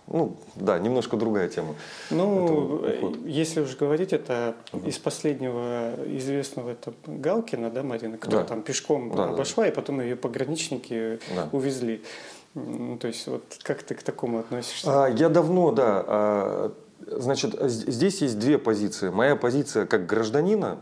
[0.09, 1.75] ну, да, немножко другая тема.
[2.11, 2.85] Ну,
[3.25, 4.87] если уж говорить, это угу.
[4.87, 8.51] из последнего известного, это Галкина, да, Марина, которая да.
[8.51, 9.71] там пешком да, обошла, да.
[9.71, 11.49] и потом ее пограничники да.
[11.51, 12.03] увезли.
[12.57, 15.05] Ну, то есть, вот как ты к такому относишься?
[15.05, 16.05] А, я давно, да.
[16.07, 16.73] А,
[17.07, 19.11] значит, здесь есть две позиции.
[19.11, 20.79] Моя позиция как гражданина,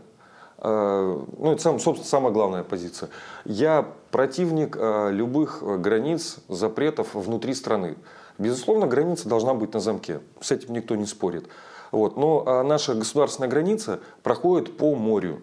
[0.57, 3.09] а, ну, это, сам, собственно, самая главная позиция.
[3.43, 7.97] Я противник а, любых границ, запретов внутри страны.
[8.37, 10.21] Безусловно, граница должна быть на замке.
[10.39, 11.45] С этим никто не спорит.
[11.91, 12.15] Вот.
[12.15, 15.41] Но а, наша государственная граница проходит по морю.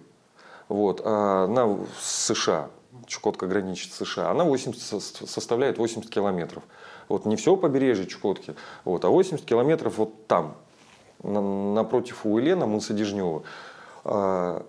[0.71, 2.71] Вот, а, на США.
[3.13, 6.63] Чукотка граничит с США, она 80, составляет 80 километров.
[7.09, 8.55] Вот не все побережье Чукотки,
[8.87, 10.57] вот, а 80 километров вот там,
[11.23, 11.43] на,
[11.75, 13.43] напротив Уэлена, мыса Дежнева.
[14.05, 14.65] А,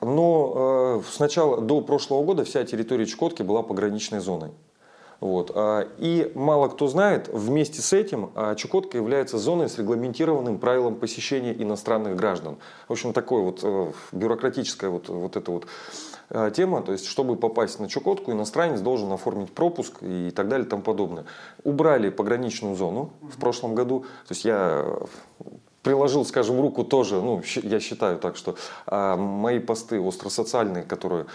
[0.00, 4.52] но а, сначала, до прошлого года вся территория Чукотки была пограничной зоной.
[5.20, 5.52] Вот.
[5.54, 11.52] А, и мало кто знает, вместе с этим Чукотка является зоной с регламентированным правилом посещения
[11.52, 12.56] иностранных граждан.
[12.88, 15.66] В общем, такое вот э, бюрократическое вот, вот это вот
[16.30, 20.66] Э, тема, то есть чтобы попасть на Чукотку, иностранец должен оформить пропуск и так далее
[20.66, 21.24] и тому подобное.
[21.64, 24.84] Убрали пограничную зону в прошлом году, то есть я
[25.84, 31.26] приложил, скажем, руку тоже, ну, я считаю так, что а, мои посты остросоциальные, которые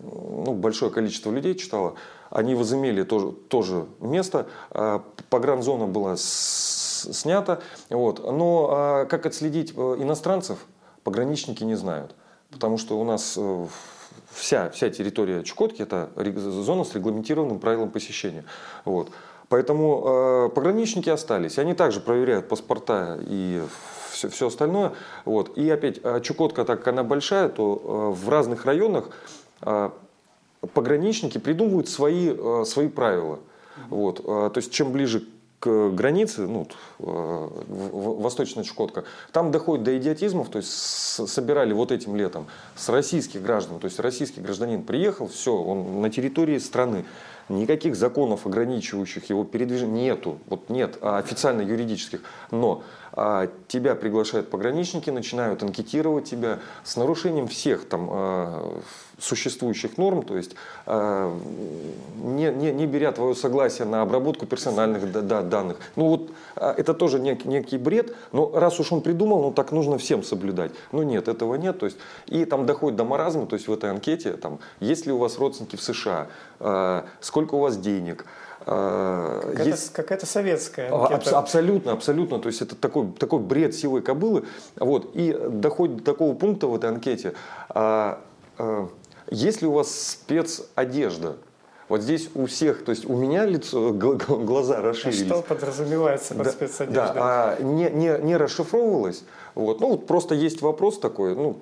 [0.00, 1.94] ну, большое количество людей читало,
[2.30, 8.24] они возымели тоже, тоже место, а, погранзона была снята, вот.
[8.24, 10.58] но а, как отследить э, иностранцев,
[11.04, 12.14] пограничники не знают,
[12.50, 13.66] потому что у нас э,
[14.32, 18.44] вся, вся территория Чукотки– это зона с регламентированным правилом посещения.
[18.84, 19.10] Вот.
[19.48, 21.58] Поэтому э, пограничники остались.
[21.58, 23.62] Они также проверяют паспорта и
[24.18, 24.92] все, все остальное.
[25.24, 25.56] Вот.
[25.56, 29.10] И опять, э, Чукотка, так как она большая, то э, в разных районах
[29.62, 29.90] э,
[30.74, 33.38] пограничники придумывают свои, свои правила.
[33.90, 34.24] Вот.
[34.24, 35.24] То есть, чем ближе
[35.60, 36.66] к границе, ну,
[36.98, 43.78] Восточная Чукотка, там доходит до идиотизмов, то есть собирали вот этим летом с российских граждан,
[43.78, 47.04] то есть российский гражданин приехал, все, он на территории страны,
[47.48, 52.82] никаких законов, ограничивающих его передвижение, нету, вот нет, а официально юридических, но
[53.12, 58.80] а, тебя приглашают пограничники, начинают анкетировать тебя с нарушением всех там а,
[59.18, 60.54] существующих норм, то есть
[60.86, 61.36] а,
[62.22, 65.78] не, не, не беря твое согласие на обработку персональных да, данных.
[65.96, 69.98] Ну вот это тоже некий, некий бред, но раз уж он придумал, ну так нужно
[69.98, 70.72] всем соблюдать.
[70.92, 71.78] Ну нет, этого нет.
[71.78, 75.12] То есть, и там доходит до маразма, то есть в этой анкете, там, есть ли
[75.12, 76.28] у вас родственники в США,
[77.20, 78.24] сколько у вас денег,
[78.64, 79.92] Какая-то, есть...
[79.94, 82.38] какая-то советская а, Аб- абсолютно, абсолютно.
[82.38, 84.44] То есть это такой, такой бред силой кобылы.
[84.76, 85.12] Вот.
[85.14, 87.32] И доходит до такого пункта в этой анкете.
[87.70, 88.20] А,
[88.58, 88.88] а,
[89.30, 91.36] есть ли у вас спецодежда?
[91.88, 95.22] Вот здесь у всех, то есть у меня лицо, глаза расширились.
[95.22, 96.94] А что подразумевается под да, спецодеждой?
[96.94, 99.24] Да, а не, не, не расшифровывалось.
[99.54, 99.80] Вот.
[99.80, 101.58] Ну, вот просто есть вопрос такой, ну,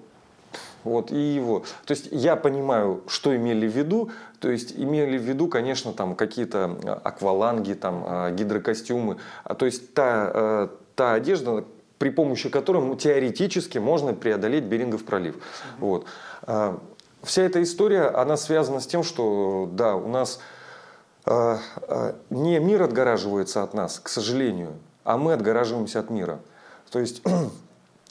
[0.82, 1.64] вот, и его.
[1.84, 4.10] То есть я понимаю, что имели в виду.
[4.38, 9.16] То есть имели в виду, конечно, там какие-то а, акваланги, там, а, гидрокостюмы.
[9.44, 11.64] А, то есть та, э, та одежда,
[11.98, 15.36] при помощи которой ну, теоретически можно преодолеть Берингов пролив.
[15.36, 15.80] Mm-hmm.
[15.80, 16.06] Вот.
[17.22, 20.40] Вся эта история, она связана с тем, что да, у нас
[22.30, 26.38] не мир отгораживается от нас, к сожалению, а мы отгораживаемся от мира.
[26.90, 27.22] То есть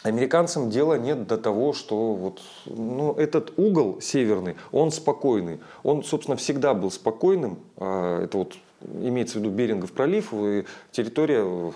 [0.05, 5.59] Американцам дела нет до того, что вот, ну, этот угол северный, он спокойный.
[5.81, 7.57] Он, собственно, всегда был спокойным.
[7.77, 11.73] А, это вот имеется в виду Берингов пролив и территория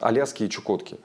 [0.00, 0.96] Аляски и Чукотки.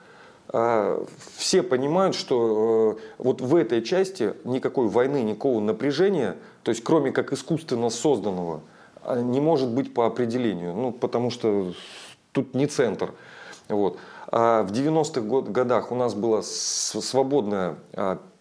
[0.48, 1.04] А,
[1.36, 7.10] все понимают, что э, вот в этой части никакой войны, никакого напряжения, то есть кроме
[7.10, 8.60] как искусственно созданного,
[9.02, 11.72] а, не может быть по определению, ну, потому что
[12.32, 13.12] тут не центр.
[13.68, 13.98] Вот.
[14.28, 17.76] А в 90-х годах у нас было свободное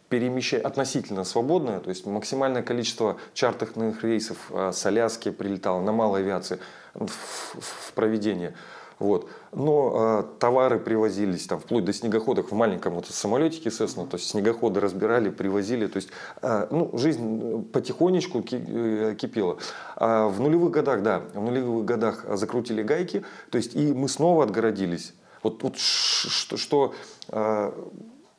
[0.09, 6.59] перемещение, относительно свободное, то есть максимальное количество чартерных рейсов с Аляски прилетало на малой авиации
[6.93, 8.53] в, в проведение.
[8.99, 9.29] Вот.
[9.51, 14.29] Но э, товары привозились там, вплоть до снегоходов в маленьком вот, самолетике Cessna, то есть
[14.29, 15.88] снегоходы разбирали, привозили.
[15.88, 16.10] То есть
[16.41, 19.58] э, ну, жизнь потихонечку э, кипела.
[19.95, 24.43] А в нулевых годах, да, в нулевых годах закрутили гайки, то есть и мы снова
[24.43, 25.13] отгородились.
[25.43, 26.93] Вот, вот что, что
[27.29, 27.71] э,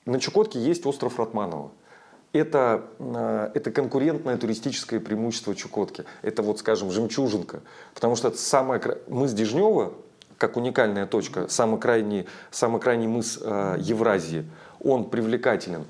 [0.06, 1.70] на Чукотке есть остров Ратманова
[2.32, 2.84] это,
[3.54, 6.04] это конкурентное туристическое преимущество Чукотки.
[6.20, 7.62] Это вот, скажем, жемчужинка.
[7.94, 8.80] Потому что это самое...
[9.08, 9.94] Мы с Дежнева,
[10.38, 14.44] как уникальная точка, самый крайний, самый крайний мыс э, Евразии,
[14.80, 15.84] он привлекателен.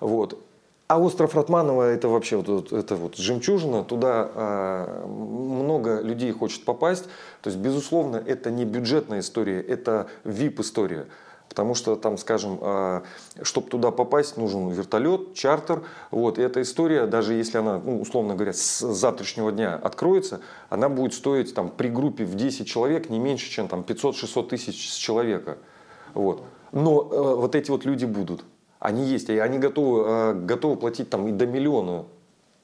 [0.00, 0.38] Вот.
[0.86, 7.04] А остров Ратманова это вообще вот, это вот жемчужина, туда э, много людей хочет попасть.
[7.40, 11.06] То есть, безусловно, это не бюджетная история, это VIP-история.
[11.54, 13.04] Потому что там, скажем, а,
[13.42, 15.84] чтобы туда попасть, нужен вертолет, чартер.
[16.10, 16.36] Вот.
[16.40, 21.14] И эта история, даже если она, ну, условно говоря, с завтрашнего дня откроется, она будет
[21.14, 25.58] стоить там, при группе в 10 человек не меньше, чем там, 500-600 тысяч с человека.
[26.12, 26.42] Вот.
[26.72, 28.44] Но э, вот эти вот люди будут.
[28.80, 32.04] Они есть, и они готовы, э, готовы платить там, и до миллиона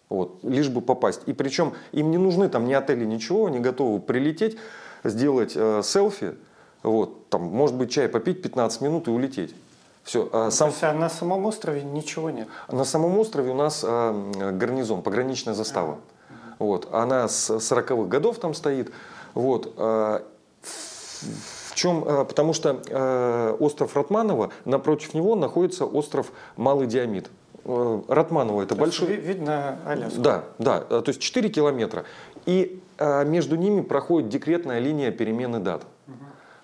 [0.09, 1.23] вот, лишь бы попасть.
[1.27, 4.59] И причем им не нужны там ни отели, ничего, они готовы прилететь,
[5.05, 6.35] сделать э, селфи,
[6.83, 9.55] вот, там, может быть, чай попить 15 минут и улететь.
[10.03, 10.29] Все.
[10.33, 10.69] А, ну, сам...
[10.69, 12.49] То есть, а на самом острове ничего нет?
[12.71, 14.13] На самом острове у нас а,
[14.53, 15.99] гарнизон, пограничная застава.
[16.29, 16.33] А.
[16.59, 16.89] Вот.
[16.93, 18.91] Она с 40-х годов там стоит.
[19.35, 19.75] Вот.
[19.77, 20.23] А,
[20.63, 22.05] в чем?
[22.07, 27.31] А, потому что а, остров Ратманова, напротив него находится остров Малый Диамид.
[27.65, 29.17] А, Ратманово это то большой...
[29.17, 30.21] Видно Аляску.
[30.21, 32.05] Да, да, то есть 4 километра.
[32.47, 35.85] И а, между ними проходит декретная линия перемены дат.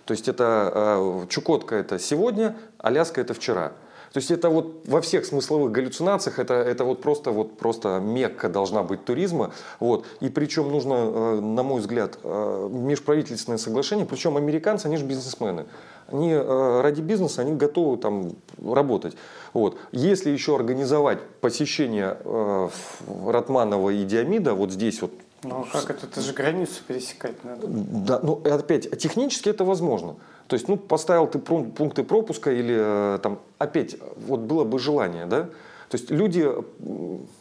[0.07, 3.73] То есть это э, Чукотка это сегодня, Аляска это вчера.
[4.13, 8.49] То есть это вот во всех смысловых галлюцинациях это, это вот просто, вот просто мекка
[8.49, 9.53] должна быть туризма.
[9.81, 10.07] Вот.
[10.21, 14.07] И причем нужно, э, на мой взгляд, э, межправительственное соглашение.
[14.07, 15.67] Причем американцы, они же бизнесмены.
[16.07, 18.31] Они ради бизнеса, они готовы там
[18.65, 19.17] работать.
[19.53, 19.77] Вот.
[19.91, 22.17] Если еще организовать посещение
[23.27, 25.11] Ратманова и Диамида вот здесь вот
[25.43, 26.07] ну а как это?
[26.07, 27.67] Это же границу пересекать надо.
[27.67, 30.17] Да, ну опять, технически это возможно.
[30.49, 35.27] То есть, ну, поставил ты пункты пропуска или э, там, опять, вот было бы желание,
[35.27, 35.49] да?
[35.89, 36.49] То есть люди,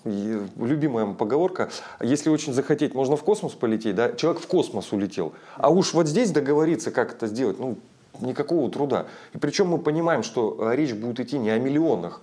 [0.05, 4.11] любимая поговорка, если очень захотеть, можно в космос полететь, да?
[4.13, 5.33] Человек в космос улетел.
[5.55, 7.77] А уж вот здесь договориться, как это сделать, ну,
[8.19, 9.05] никакого труда.
[9.33, 12.21] И причем мы понимаем, что э, речь будет идти не о миллионах,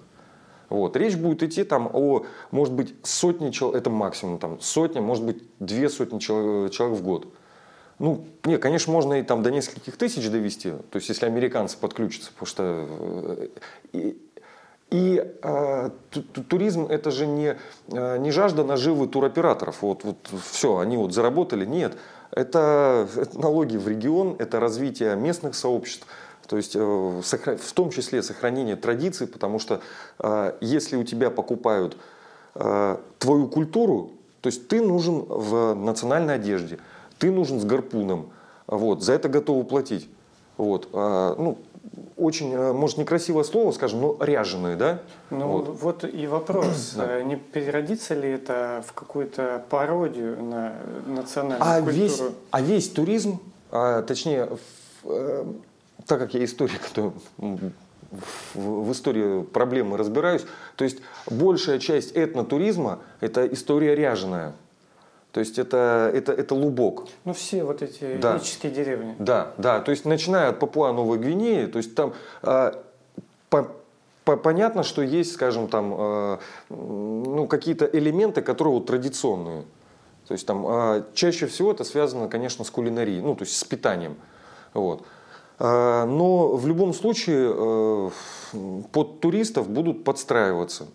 [0.73, 0.97] вот.
[0.97, 5.43] Речь будет идти там о, может быть, сотни человек, это максимум, там, сотня, может быть,
[5.59, 7.27] две сотни человек, человек в год.
[7.99, 12.33] Ну, не, конечно, можно и там до нескольких тысяч довести, то есть если американцы подключатся,
[12.33, 13.49] потому что э,
[13.93, 14.19] и,
[14.91, 15.91] и э,
[16.49, 17.57] туризм это же не,
[17.89, 19.83] э, не жажда наживы туроператоров.
[19.83, 20.17] Вот, вот
[20.51, 21.65] все, они вот заработали.
[21.65, 21.97] Нет,
[22.31, 26.07] это, это налоги в регион, это развитие местных сообществ.
[26.53, 29.81] То есть э, в том числе сохранение традиций, потому что
[30.19, 31.97] э, если у тебя покупают
[32.57, 34.11] э, твою культуру,
[34.43, 36.79] то есть ты нужен в национальной одежде,
[37.19, 38.33] ты нужен с гарпуном,
[38.67, 40.11] вот, за это готовы платить.
[40.59, 41.57] Вот, ну,
[42.19, 44.99] очень, может, некрасивое слово, скажем, но ряженые, да?
[45.31, 47.23] Ну, вот, вот и вопрос, да.
[47.23, 50.75] не переродится ли это в какую-то пародию на
[51.07, 51.97] национальную а культуру?
[51.97, 54.51] Весь, а весь туризм, а, точнее,
[56.07, 57.13] так как я историк, то
[58.55, 60.45] в истории проблемы разбираюсь.
[60.77, 60.99] То есть
[61.31, 64.53] большая часть этнотуризма– это история ряженая.
[65.33, 67.09] То есть это, это, это лубок.
[67.25, 68.37] Ну все вот эти да.
[68.37, 69.17] этнические деревни.
[69.19, 69.81] Да, да.
[69.81, 72.13] То есть начиная от Папуа Новой Гвинеи, то есть там
[72.43, 72.85] а,
[73.49, 73.73] по,
[74.25, 79.63] по, понятно, что есть, скажем, там а, ну, какие-то элементы, которые вот традиционные.
[80.29, 83.65] То есть там а, чаще всего это связано, конечно, с кулинарией, ну то есть с
[83.65, 84.17] питанием.
[84.75, 85.03] Вот.
[85.65, 88.11] А, но в любом случае э,
[88.91, 90.89] под туристов будут подстраиваться.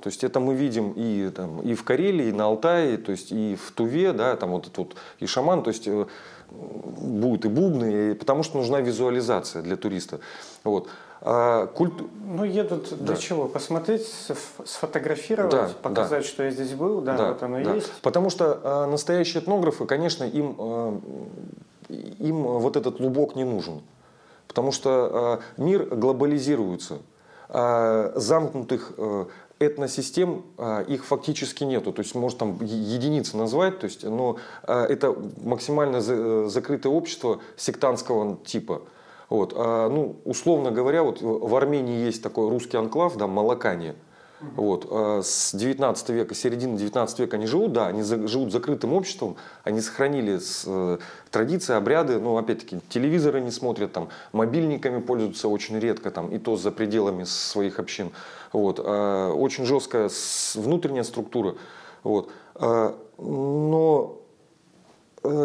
[0.00, 3.32] То есть это мы видим и, там, и в Карелии, и на Алтае, то есть
[3.32, 6.06] и в Туве, да, там вот вот и шаман, то есть э,
[6.48, 10.20] будут и бубны, потому что нужна визуализация для туриста.
[10.62, 10.88] Вот.
[11.20, 11.94] а, культ...
[12.24, 12.96] Ну, едут да.
[13.04, 13.48] для чего?
[13.48, 14.06] Посмотреть,
[14.64, 16.28] сфотографировать, да, показать, да.
[16.28, 17.74] что я здесь был, да, да вот оно да.
[17.74, 17.90] есть.
[18.02, 21.00] Потому что а, настоящие этнографы, конечно, им, а,
[21.88, 23.82] им вот этот лубок не нужен.
[24.46, 26.98] Потому что а, мир глобализируется.
[27.48, 29.28] А, замкнутых а,
[29.60, 30.44] этносистем
[30.86, 31.92] их фактически нету.
[31.92, 38.36] То есть, может, там единицы назвать, то есть, но это максимально за, закрытое общество сектантского
[38.44, 38.82] типа.
[39.28, 39.52] Вот.
[39.56, 43.94] А, ну, условно говоря, вот в Армении есть такой русский анклав, да, Малакания.
[44.40, 44.86] Вот.
[44.90, 49.80] А с 19 века, середины 19 века они живут, да, они живут закрытым обществом, они
[49.80, 50.98] сохранили э,
[51.30, 56.56] традиции, обряды, ну, опять-таки, телевизоры не смотрят, там, мобильниками пользуются очень редко, там, и то
[56.56, 58.12] за пределами своих общин.
[58.52, 58.80] Вот.
[58.82, 60.10] А, очень жесткая
[60.54, 61.56] внутренняя структура.
[62.04, 62.30] Вот.
[62.54, 64.20] А, но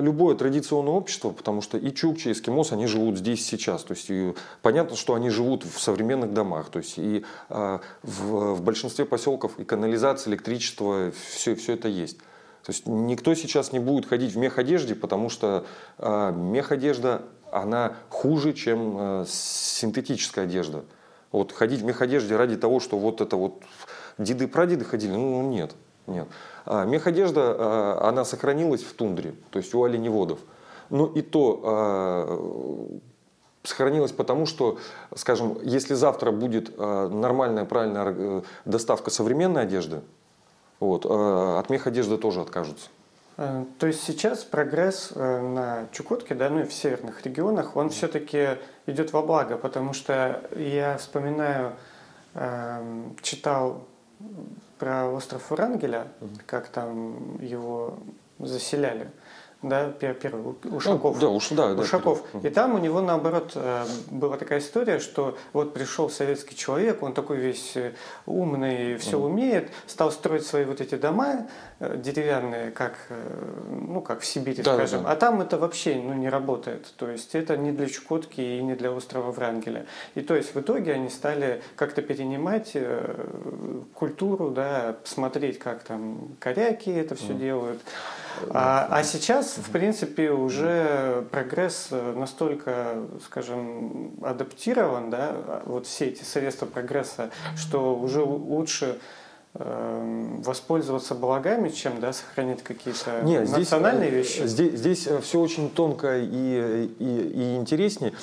[0.02, 3.84] любое традиционное общество, потому что и чукчи, и эскимос, они живут здесь сейчас.
[3.84, 6.70] То есть и понятно, что они живут в современных домах.
[6.70, 12.18] То есть и а, в, в большинстве поселков и канализация, электричество, все, все это есть.
[12.64, 15.66] То есть никто сейчас не будет ходить в мех-одежде, потому что
[15.98, 20.86] а, мех-одежда, она хуже, чем а, синтетическая одежда.
[21.32, 23.62] Вот ходить в мех-одежде ради того, что вот это вот
[24.18, 25.76] деды-прадеды ходили, ну нет,
[26.08, 26.28] нет.
[26.66, 30.40] А, меходежда, а, она сохранилась в тундре, то есть у оленеводов.
[30.90, 33.00] Но и то а,
[33.64, 34.78] сохранилась потому, что,
[35.16, 40.02] скажем, если завтра будет нормальная, правильная э, доставка современной одежды,
[40.82, 42.90] вот, от меходежды тоже откажутся.
[43.38, 47.90] Э, то есть сейчас прогресс э, на Чукотке, да, ну и в северных регионах, он
[47.90, 51.74] все-таки идет во благо, потому что я вспоминаю,
[52.36, 53.86] эм, читал
[54.84, 56.08] про остров Урангеля,
[56.46, 58.00] как там его
[58.38, 59.10] заселяли
[59.64, 61.16] да, первый, Ушаков.
[61.16, 62.22] Ну, да, уж, да, Ушаков.
[62.34, 67.02] Да, и там у него, наоборот, э, была такая история, что вот пришел советский человек,
[67.02, 67.94] он такой весь э,
[68.26, 69.28] умный, все угу.
[69.28, 71.48] умеет, стал строить свои вот эти дома
[71.80, 72.98] э, деревянные, как,
[73.70, 75.04] ну, как в Сибири, да, скажем.
[75.04, 75.12] Да, да.
[75.14, 76.94] А там это вообще ну, не работает.
[76.98, 79.86] То есть это не для Чукотки и не для острова Врангеля.
[80.16, 82.76] И то есть в итоге они стали как-то перенимать
[83.94, 87.40] культуру, да, смотреть, как там коряки это все угу.
[87.40, 87.82] делают.
[88.50, 96.66] А, а сейчас, в принципе, уже прогресс настолько, скажем, адаптирован, да, вот все эти средства
[96.66, 99.00] прогресса, что уже лучше
[99.56, 104.48] эм, воспользоваться благами, чем да, сохранить какие-то Нет, национальные здесь, вещи?
[104.48, 108.14] Здесь, здесь все очень тонко и, и, и интереснее.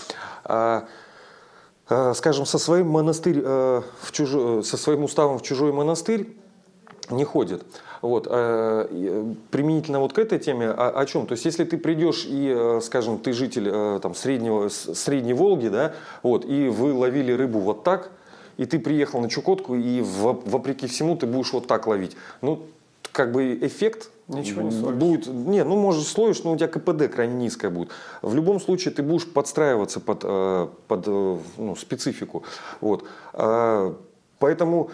[0.44, 0.86] А,
[2.14, 6.36] скажем, со своим монастырь э, в чужой, со своим уставом в чужой монастырь
[7.10, 7.64] не ходит.
[8.02, 11.26] Вот, э, применительно вот к этой теме, о, о чем?
[11.26, 15.68] То есть, если ты придешь и, э, скажем, ты житель э, там, среднего, средней Волги,
[15.68, 15.92] да,
[16.22, 18.10] вот, и вы ловили рыбу вот так,
[18.56, 22.16] и ты приехал на Чукотку, и вопреки всему ты будешь вот так ловить.
[22.40, 22.62] Ну,
[23.12, 24.98] как бы эффект Ничего не словишь.
[24.98, 27.90] Будет, нет, ну, может, словишь, но у тебя КПД крайне низкое будет.
[28.22, 30.20] В любом случае ты будешь подстраиваться под,
[30.86, 32.44] под ну, специфику.
[32.80, 33.04] Вот.
[34.38, 34.90] Поэтому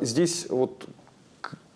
[0.00, 0.88] здесь вот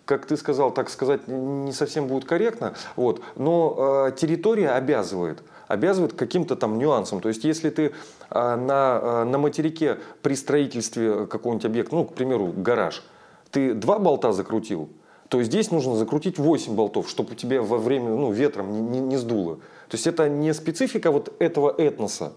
[0.05, 6.13] как ты сказал, так сказать не совсем будет корректно, вот, но э, территория обязывает обязывает
[6.13, 7.21] каким-то там нюансам.
[7.21, 7.91] То есть, если ты
[8.29, 13.03] э, на, э, на материке при строительстве какого-нибудь объекта, ну, к примеру, гараж,
[13.51, 14.89] ты два болта закрутил,
[15.29, 18.99] то здесь нужно закрутить 8 болтов, чтобы у тебя во время ну, ветром не, не,
[18.99, 19.55] не сдуло.
[19.89, 22.33] То есть это не специфика вот этого этноса,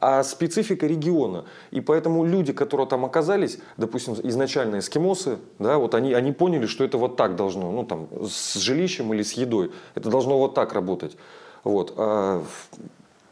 [0.00, 1.44] а специфика региона.
[1.70, 6.84] И поэтому люди, которые там оказались, допустим, изначально эскимосы, да, вот они, они поняли, что
[6.84, 10.72] это вот так должно, ну там, с жилищем или с едой, это должно вот так
[10.72, 11.16] работать.
[11.64, 11.94] Вот.
[11.96, 12.44] А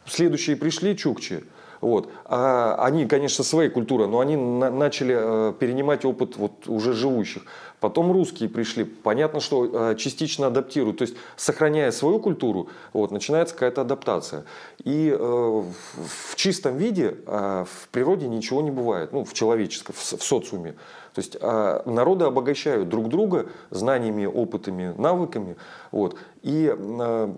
[0.06, 1.44] следующие пришли чукчи,
[1.84, 2.08] вот.
[2.24, 7.42] А они, конечно, своей культуры, но они на начали э, перенимать опыт вот уже живущих.
[7.80, 8.84] Потом русские пришли.
[8.84, 10.98] Понятно, что э, частично адаптируют.
[10.98, 14.44] То есть, сохраняя свою культуру, вот, начинается какая-то адаптация.
[14.82, 19.12] И э, в чистом виде э, в природе ничего не бывает.
[19.12, 20.76] Ну, в человеческом, в, в социуме.
[21.14, 25.56] То есть э, народы обогащают друг друга знаниями, опытами, навыками.
[25.92, 26.16] Вот.
[26.42, 27.34] И э,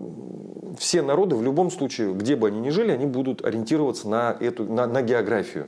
[0.79, 4.65] все народы в любом случае, где бы они ни жили, они будут ориентироваться на, эту,
[4.65, 5.67] на, на географию.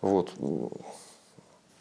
[0.00, 0.30] Вот.
[0.38, 0.70] Ну,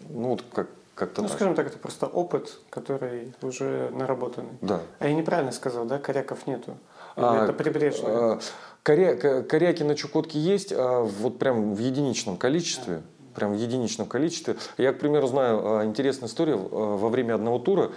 [0.09, 1.37] вот как, как-то ну, так.
[1.37, 4.53] скажем так, это просто опыт, который уже наработанный.
[4.61, 4.81] Да.
[4.99, 6.77] А я неправильно сказал, да, коряков нету?
[7.17, 8.13] Или а, это прибрежные?
[8.13, 8.39] А,
[8.83, 13.01] коря, коряки на Чукотке есть, а вот прям в единичном количестве.
[13.36, 14.55] Прям в единичном количестве.
[14.77, 16.67] Я, к примеру, знаю а, интересную историю.
[16.71, 17.91] А, во время одного тура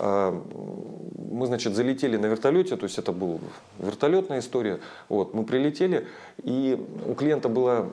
[0.00, 3.40] мы, значит, залетели на вертолете, то есть это была
[3.80, 4.78] вертолетная история.
[5.08, 6.06] Вот, мы прилетели,
[6.44, 7.86] и у клиента была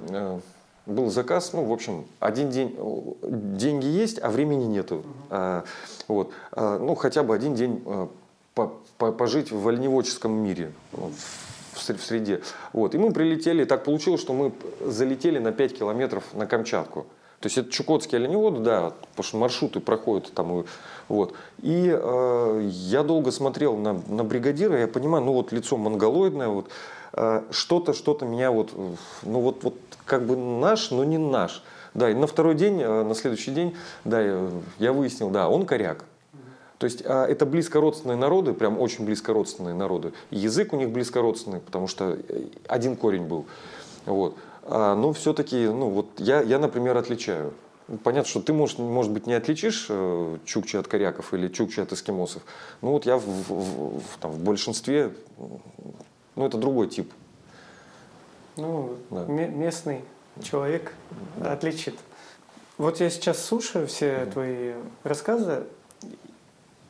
[0.85, 2.77] был заказ, ну, в общем, один день,
[3.23, 5.03] деньги есть, а времени нету.
[5.31, 5.63] А,
[6.07, 7.83] вот, ну, хотя бы один день
[8.53, 10.71] по, по, пожить в оленеводческом мире,
[11.75, 12.41] в, среде.
[12.73, 14.51] Вот, и мы прилетели, так получилось, что мы
[14.81, 17.05] залетели на 5 километров на Камчатку.
[17.39, 20.65] То есть это Чукотский оленевод, да, потому что маршруты проходят там.
[21.07, 21.33] Вот.
[21.61, 26.69] И э, я долго смотрел на, на бригадира, я понимаю, ну вот лицо монголоидное, вот,
[27.13, 28.71] э, что-то, что-то меня вот,
[29.23, 31.61] ну вот, вот как бы наш, но не наш.
[31.93, 34.21] Да, и на второй день, э, на следующий день, да,
[34.79, 36.05] я выяснил, да, он коряк.
[36.77, 40.13] То есть а, это близкородственные народы, прям очень близкородственные народы.
[40.31, 43.45] Язык у них близкородственный, потому что э, один корень был.
[44.05, 44.35] Вот.
[44.63, 47.53] А, но все-таки, ну вот я, я, например, отличаю.
[48.03, 51.93] Понятно, что ты, может, может быть, не отличишь э, чукчи от коряков или чукчи от
[51.93, 52.41] эскимосов.
[52.81, 55.13] Ну вот я в, в, в, там, в большинстве,
[56.35, 57.11] ну это другой тип
[58.57, 59.25] ну, да.
[59.25, 60.01] местный
[60.41, 60.93] человек
[61.43, 61.95] отличит.
[62.77, 64.73] Вот я сейчас слушаю все твои
[65.03, 65.63] рассказы,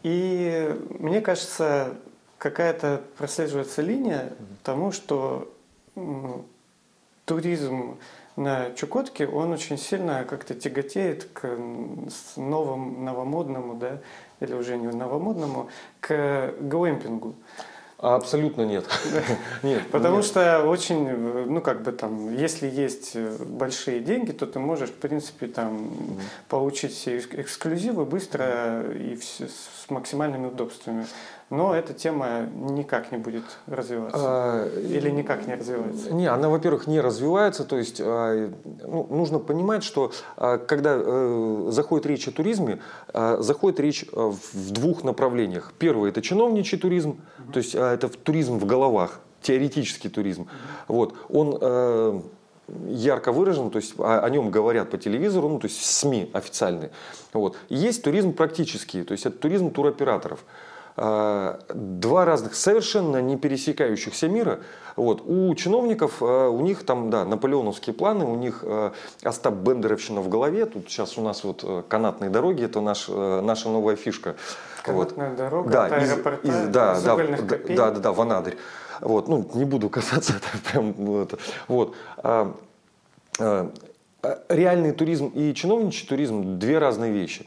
[0.05, 1.95] и мне кажется,
[2.37, 5.51] какая-то прослеживается линия тому, что
[7.25, 7.97] туризм
[8.35, 11.57] на Чукотке, он очень сильно как-то тяготеет к
[12.35, 13.97] новому, новомодному, да,
[14.41, 15.69] или уже не новомодному,
[16.01, 17.33] к глэмпингу.
[18.13, 18.85] Абсолютно нет.
[19.63, 20.25] нет Потому нет.
[20.25, 25.47] что очень, ну как бы там, если есть большие деньги, то ты можешь, в принципе,
[25.47, 31.05] там mm получить все эксклюзивы быстро и все, с максимальными удобствами
[31.49, 34.19] но эта тема никак не будет развиваться.
[34.19, 36.13] А, Или никак не развивается?
[36.13, 37.63] Не, она, во-первых, не развивается.
[37.63, 42.79] То есть а, ну, нужно понимать, что а, когда э, заходит речь о туризме,
[43.13, 45.73] заходит речь в двух направлениях.
[45.77, 47.51] Первый– это чиновничий туризм, угу.
[47.53, 50.43] то есть это туризм в головах, теоретический туризм.
[50.43, 50.49] Угу.
[50.95, 51.15] Вот.
[51.29, 52.21] Он э,
[52.87, 56.91] ярко выражен, то есть о, о нем говорят по телевизору, ну, то есть СМИ официальные.
[57.33, 57.57] Вот.
[57.69, 60.43] Есть туризм практический, то есть это туризм туроператоров.
[60.97, 64.59] А, два разных совершенно не пересекающихся мира.
[64.95, 65.21] Вот.
[65.25, 70.29] У чиновников, а, у них там, да, наполеоновские планы, у них а, Остап Бендеровщина в
[70.29, 70.65] голове.
[70.65, 74.35] Тут сейчас у нас вот канатные дороги, это наш, наша новая фишка.
[74.83, 75.37] Канатная вот.
[75.37, 78.57] дорога, да, из, аэропорта, из, да, да, да, да, да, да, Ванадырь.
[79.01, 81.37] Вот, ну, не буду касаться это прям, это,
[81.67, 81.93] вот.
[82.17, 82.55] А,
[83.39, 83.71] а,
[84.47, 87.45] реальный туризм и чиновничий туризм– две разные вещи.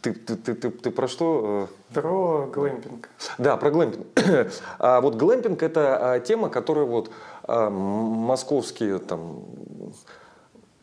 [0.00, 1.68] Ты, ты, ты, ты, ты про что?
[1.90, 1.94] Э?
[1.94, 3.08] Про глэмпинг.
[3.38, 4.06] Да, про глэмпинг.
[4.78, 7.10] а вот глэмпинг это а, тема, которая вот
[7.44, 9.44] а, московские там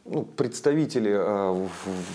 [0.05, 1.67] ну, представители э,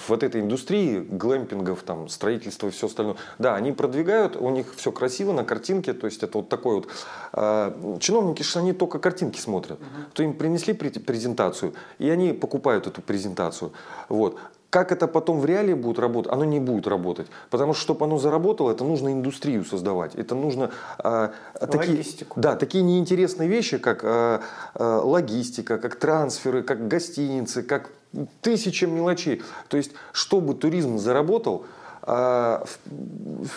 [0.09, 4.91] вот этой индустрии, глэмпингов, там, строительства и все остальное, да, они продвигают, у них все
[4.91, 8.01] красиво на картинке, то есть это вот такой вот...
[8.01, 9.79] Чиновники же они только картинки смотрят.
[9.79, 10.13] Uh-huh.
[10.13, 13.73] То им принесли презентацию, и они покупают эту презентацию.
[14.09, 14.39] Вот.
[14.75, 16.33] Как это потом в реалии будет работать?
[16.33, 17.29] Оно не будет работать.
[17.49, 20.17] Потому что, чтобы оно заработало, это нужно индустрию создавать.
[20.17, 21.29] Это нужно э,
[21.61, 22.05] такие,
[22.35, 24.41] да, такие неинтересные вещи, как э,
[24.75, 27.93] э, логистика, как трансферы, как гостиницы, как
[28.41, 29.43] тысяча мелочей.
[29.69, 31.67] То есть, чтобы туризм заработал,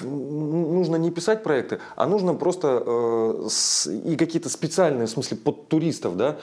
[0.04, 5.68] нужно не писать проекты, а нужно просто э, с, и какие-то специальные, в смысле, под
[5.68, 6.38] туристов, да,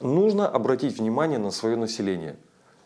[0.00, 2.36] нужно обратить внимание на свое население.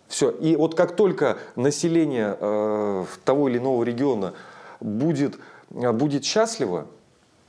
[0.09, 0.31] Все.
[0.31, 4.33] И вот как только население э, того или иного региона
[4.81, 5.39] будет,
[5.71, 6.87] э, будет счастливо,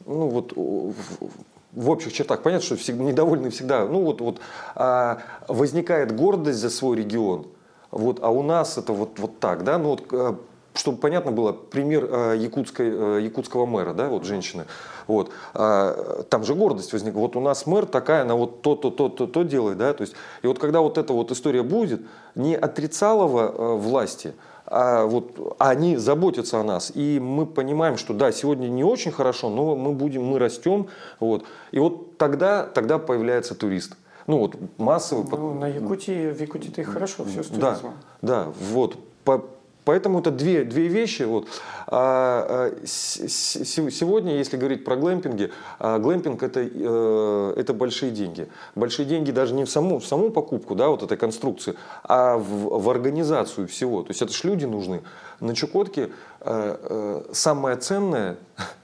[0.05, 4.39] ну вот в, общих чертах, понятно, что всегда, недовольны всегда, ну вот, вот
[4.75, 7.45] а, возникает гордость за свой регион,
[7.91, 10.35] вот, а у нас это вот, вот так, да, ну вот э,
[10.79, 14.65] чтобы понятно было, пример э, якутской, э, якутского мэра, да, вот женщины.
[15.07, 15.31] Вот.
[15.53, 17.19] А, там же гордость возникла.
[17.19, 20.01] Вот у нас мэр такая, она вот то, то, то, то, то делает, да, то
[20.01, 20.13] есть.
[20.41, 22.01] И вот когда вот эта вот история будет,
[22.35, 24.33] не отрицалого э, власти,
[24.65, 29.49] а вот они заботятся о нас, и мы понимаем, что да, сегодня не очень хорошо,
[29.49, 30.87] но мы будем, мы растем,
[31.19, 31.43] вот.
[31.71, 33.97] И вот тогда, тогда появляется турист.
[34.27, 35.25] Ну вот массовый.
[35.31, 37.95] Ну, на Якутии, в Якутии-то и хорошо все с туризмом.
[38.21, 38.95] Да, да, вот.
[39.25, 39.43] По,
[39.89, 41.23] Поэтому это две, две вещи.
[41.23, 41.47] Вот.
[41.87, 48.47] А, а, сегодня, если говорить про глэмпинги, а, глэмпинг это, э, это большие деньги.
[48.75, 51.73] Большие деньги даже не в саму, в саму покупку да, вот этой конструкции,
[52.03, 54.03] а в, в организацию всего.
[54.03, 55.01] То есть это ж люди нужны.
[55.39, 56.11] На Чукотке
[56.41, 58.37] э, э, самое ценное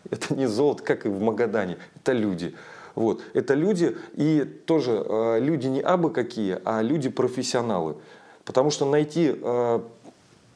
[0.10, 2.56] это не золото, как и в Магадане, это люди.
[2.96, 3.22] Вот.
[3.36, 5.06] Это люди, и тоже
[5.40, 7.98] люди не абы какие, а люди профессионалы.
[8.44, 9.36] Потому что найти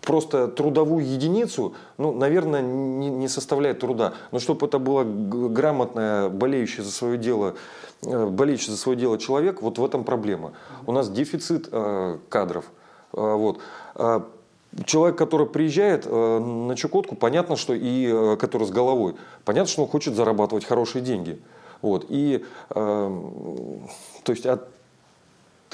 [0.01, 4.13] просто трудовую единицу, ну, наверное, не, не составляет труда.
[4.31, 7.55] Но чтобы это было грамотное, болеющее за свое дело,
[8.03, 10.53] э, болеющий за свое дело человек, вот в этом проблема.
[10.85, 12.65] У нас дефицит э, кадров.
[13.13, 13.59] Э, вот.
[14.85, 20.13] Человек, который приезжает на Чукотку, понятно, что и который с головой, понятно, что он хочет
[20.13, 21.41] зарабатывать хорошие деньги.
[21.81, 22.05] Вот.
[22.09, 23.21] И, э,
[24.23, 24.69] то есть от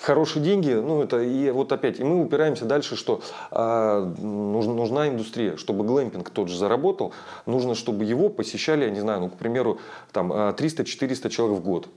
[0.02, 3.22] хорошие деньги, ну это и вот опять, и мы упираемся дальше, что
[3.52, 7.14] а, нужна, нужна индустрия, чтобы глэмпинг тот же заработал,
[7.46, 9.80] нужно, чтобы его посещали, я не знаю, ну, к примеру,
[10.12, 11.88] там 300-400 человек в год.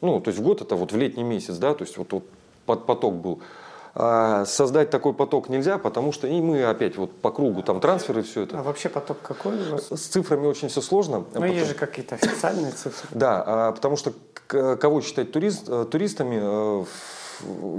[0.00, 2.86] Ну, то есть в год это вот в летний месяц, да, то есть вот, вот
[2.86, 3.40] поток был.
[3.98, 8.22] А создать такой поток нельзя, потому что и мы опять вот по кругу там трансферы
[8.22, 8.58] все это.
[8.58, 9.88] А вообще поток какой у вас?
[9.90, 11.20] С цифрами очень все сложно.
[11.20, 11.50] Ну, потом...
[11.50, 13.08] есть же какие-то официальные цифры.
[13.12, 14.12] Да, а, потому что
[14.46, 16.84] кого считать турист, э, туристами э,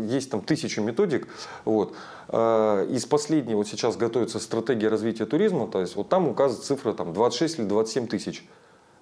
[0.07, 1.27] есть там тысячи методик.
[1.65, 1.93] Вот.
[2.29, 6.93] А, из последнего вот сейчас готовится стратегия развития туризма, то есть вот там указывает цифра
[6.93, 8.47] там 26 или 27 тысяч.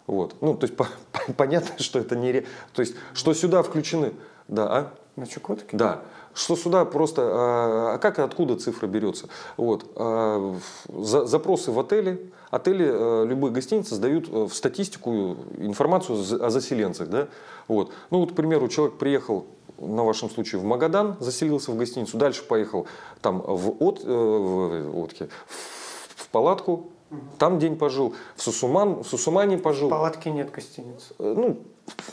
[0.07, 0.35] Вот.
[0.41, 2.45] Ну, то есть по, по, понятно, что это не...
[2.73, 4.13] То есть, что сюда включены...
[4.47, 4.93] Да, а?
[5.15, 5.75] На Чукотке?
[5.75, 6.01] Да.
[6.33, 9.29] Что сюда просто, а, а как и откуда цифра берется?
[9.57, 9.89] Вот.
[9.95, 10.55] А,
[10.89, 17.07] за, запросы в отеле, отели, а, любые гостиницы сдают в статистику информацию о заселенцах.
[17.07, 17.27] Да?
[17.67, 17.91] Вот.
[18.11, 19.47] Ну вот, к примеру, человек приехал
[19.77, 22.87] на вашем случае в Магадан, заселился в гостиницу, дальше поехал
[23.21, 25.29] там в, от, э, в, Отке,
[26.15, 26.91] в палатку,
[27.37, 29.87] там день пожил, в, Сусуман, в Сусумане пожил.
[29.87, 31.13] В палатке нет гостиниц.
[31.19, 31.57] Э, ну,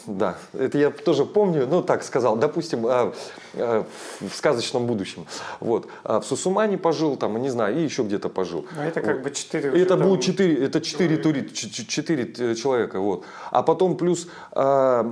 [0.06, 3.12] да, это я тоже помню, ну так сказал, допустим, а,
[3.54, 3.86] а,
[4.20, 5.26] в сказочном будущем.
[5.60, 5.86] Вот.
[6.04, 8.66] А в Сусумане пожил, там, не знаю, и еще где-то пожил.
[8.76, 9.24] А это как вот.
[9.24, 9.70] бы четыре.
[9.70, 10.08] Это там...
[10.08, 13.00] будет четыре, это четыре, тури, четыре человека.
[13.00, 13.24] Вот.
[13.50, 15.02] А потом плюс, а,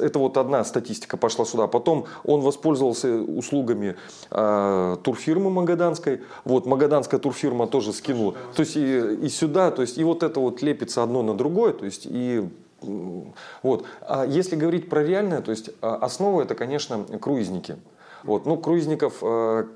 [0.00, 3.96] это вот одна статистика пошла сюда, потом он воспользовался услугами
[4.30, 8.34] а, турфирмы Магаданской, вот, Магаданская турфирма тоже скинула.
[8.54, 11.72] То есть и, и сюда, то есть и вот это вот лепится одно на другое,
[11.72, 12.48] то есть и
[12.80, 13.86] вот.
[14.02, 17.76] А если говорить про реальное, то есть а, основа это, конечно, круизники.
[18.22, 18.46] Вот.
[18.46, 19.68] Ну, круизников, а,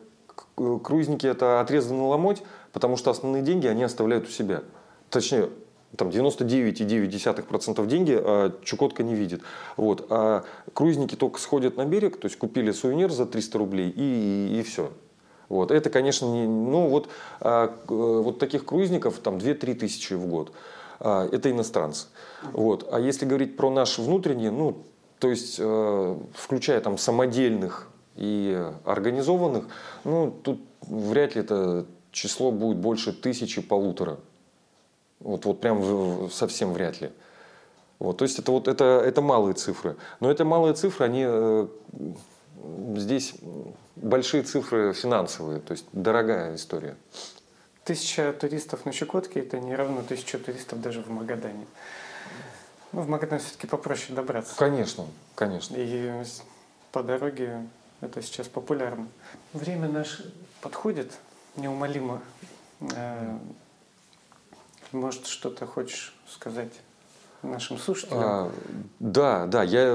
[0.57, 2.43] круизники это отрезанный ломоть,
[2.73, 4.63] потому что основные деньги они оставляют у себя.
[5.09, 5.49] Точнее,
[5.97, 9.43] там 99,9% деньги а Чукотка не видит.
[9.77, 10.07] Вот.
[10.11, 14.61] А круизники только сходят на берег, то есть купили сувенир за 300 рублей и, и,
[14.61, 14.93] и все.
[15.49, 15.73] Вот.
[15.73, 17.09] Это, конечно, не, ну вот,
[17.41, 20.53] а, вот таких круизников там 2-3 тысячи в год.
[21.01, 22.07] А, это иностранцы.
[22.53, 22.89] Вот.
[22.93, 24.83] А если говорить про наш внутренний, ну,
[25.19, 29.65] то есть, э, включая там самодельных и организованных,
[30.05, 34.19] ну, тут вряд ли это число будет больше тысячи полутора.
[35.21, 37.11] Вот, вот прям совсем вряд ли.
[37.99, 39.97] Вот, то есть это, вот, это, это малые цифры.
[40.21, 41.67] Но это малые цифры, они э,
[42.97, 43.35] здесь
[43.97, 46.97] большие цифры финансовые, то есть дорогая история.
[47.91, 51.67] Тысяча туристов на Чукотке– это не равно тысяча туристов даже в Магадане.
[52.93, 54.55] Ну, в Магадан все-таки попроще добраться.
[54.55, 55.75] Конечно, конечно.
[55.77, 56.23] И
[56.93, 57.67] по дороге
[58.01, 59.09] это сейчас популярно.
[59.53, 61.19] Время наше подходит
[61.57, 62.23] неумолимо.
[62.95, 63.37] Э,
[64.93, 66.73] может, что-то хочешь сказать?
[67.43, 68.21] Нашим слушателям?
[68.23, 68.51] А,
[68.99, 69.93] да, да, я,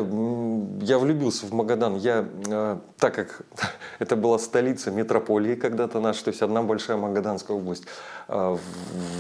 [0.81, 1.95] я влюбился в Магадан.
[1.95, 3.41] Я, а, так как
[3.99, 7.85] это была столица метрополии когда-то наша, то есть одна большая Магаданская область,
[8.27, 8.57] а,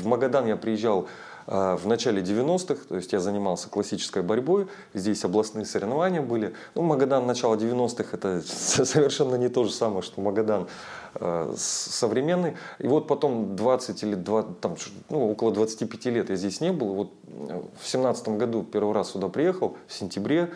[0.01, 1.07] в Магадан я приезжал
[1.47, 6.55] в начале 90-х, то есть я занимался классической борьбой, здесь областные соревнования были.
[6.73, 10.67] Ну, Магадан начала 90-х это совершенно не то же самое, что Магадан
[11.15, 12.55] э, современный.
[12.79, 14.75] И вот потом 20 или 20, там,
[15.09, 16.93] ну, около 25 лет я здесь не был.
[16.93, 20.51] Вот э, в 17 году первый раз сюда приехал, в сентябре,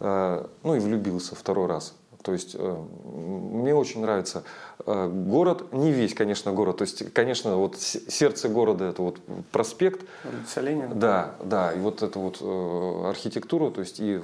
[0.00, 1.94] э, ну и влюбился второй раз.
[2.22, 4.42] То есть э, мне очень нравится
[4.84, 6.78] э, город, не весь, конечно, город.
[6.78, 9.18] То есть, конечно, вот сердце города это вот
[9.52, 10.04] проспект.
[10.56, 10.94] Ленина.
[10.94, 14.20] Да, да, и вот эту вот э, архитектуру, то есть и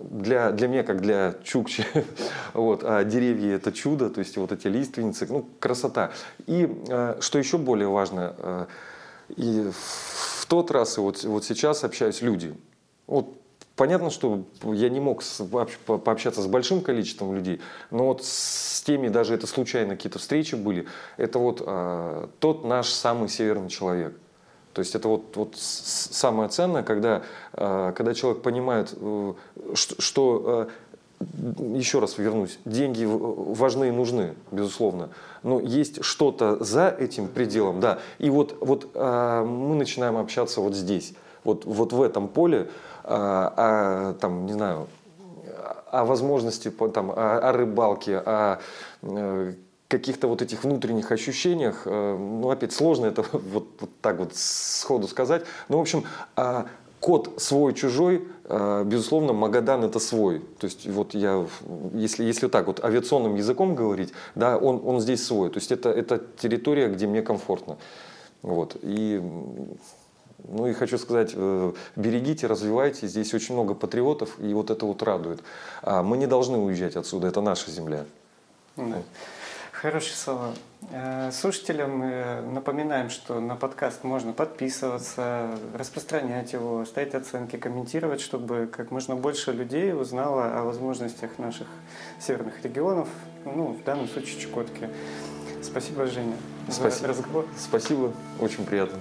[0.00, 1.84] для, для меня, как для Чукчи,
[2.54, 6.10] вот, а деревья это чудо, то есть вот эти лиственницы, ну, красота.
[6.46, 6.68] И
[7.20, 8.66] что еще более важно,
[9.36, 12.54] и в тот раз и вот, вот сейчас общаюсь люди.
[13.06, 13.43] Вот
[13.76, 15.22] Понятно, что я не мог
[15.86, 17.60] пообщаться с большим количеством людей,
[17.90, 22.88] но вот с теми, даже это случайно какие-то встречи были, это вот а, тот наш
[22.88, 24.16] самый северный человек.
[24.74, 27.22] То есть это вот, вот самое ценное, когда,
[27.52, 29.34] а, когда человек понимает, э,
[29.74, 30.68] что, что а,
[31.76, 35.10] еще раз вернусь, деньги важны и нужны, безусловно,
[35.42, 40.74] но есть что-то за этим пределом, да, и вот, вот а, мы начинаем общаться вот
[40.74, 41.14] здесь,
[41.44, 42.68] вот, вот в этом поле,
[43.04, 44.88] а, о, там, не знаю,
[45.90, 48.58] о возможности там, о, о рыбалке, о
[49.02, 49.52] э,
[49.88, 55.06] каких-то вот этих внутренних ощущениях, э, ну, опять сложно это вот, вот так вот сходу
[55.06, 55.44] сказать.
[55.68, 56.04] Ну, в общем,
[56.36, 56.64] э,
[57.00, 60.40] код свой-чужой, э, безусловно, Магадан это свой.
[60.58, 61.46] То есть вот я,
[61.92, 65.50] если, если так вот авиационным языком говорить, да, он, он здесь свой.
[65.50, 67.76] То есть это, это территория, где мне комфортно.
[68.42, 68.76] Вот.
[68.82, 69.22] И
[70.44, 73.06] ну и хочу сказать, э, берегите, развивайте.
[73.06, 75.40] Здесь очень много патриотов, и вот это вот радует.
[75.82, 78.04] А мы не должны уезжать отсюда, это наша земля.
[78.76, 79.02] Да.
[79.72, 80.54] Хорошие слова.
[80.92, 88.68] Э, слушателям мы напоминаем, что на подкаст можно подписываться, распространять его, ставить оценки, комментировать, чтобы
[88.70, 91.66] как можно больше людей узнало о возможностях наших
[92.18, 93.08] северных регионов,
[93.44, 94.88] ну, в данном случае Чукотки.
[95.62, 96.36] Спасибо, Женя,
[96.70, 96.90] Спасибо.
[96.90, 97.46] за разговор.
[97.58, 99.00] Спасибо, очень приятно.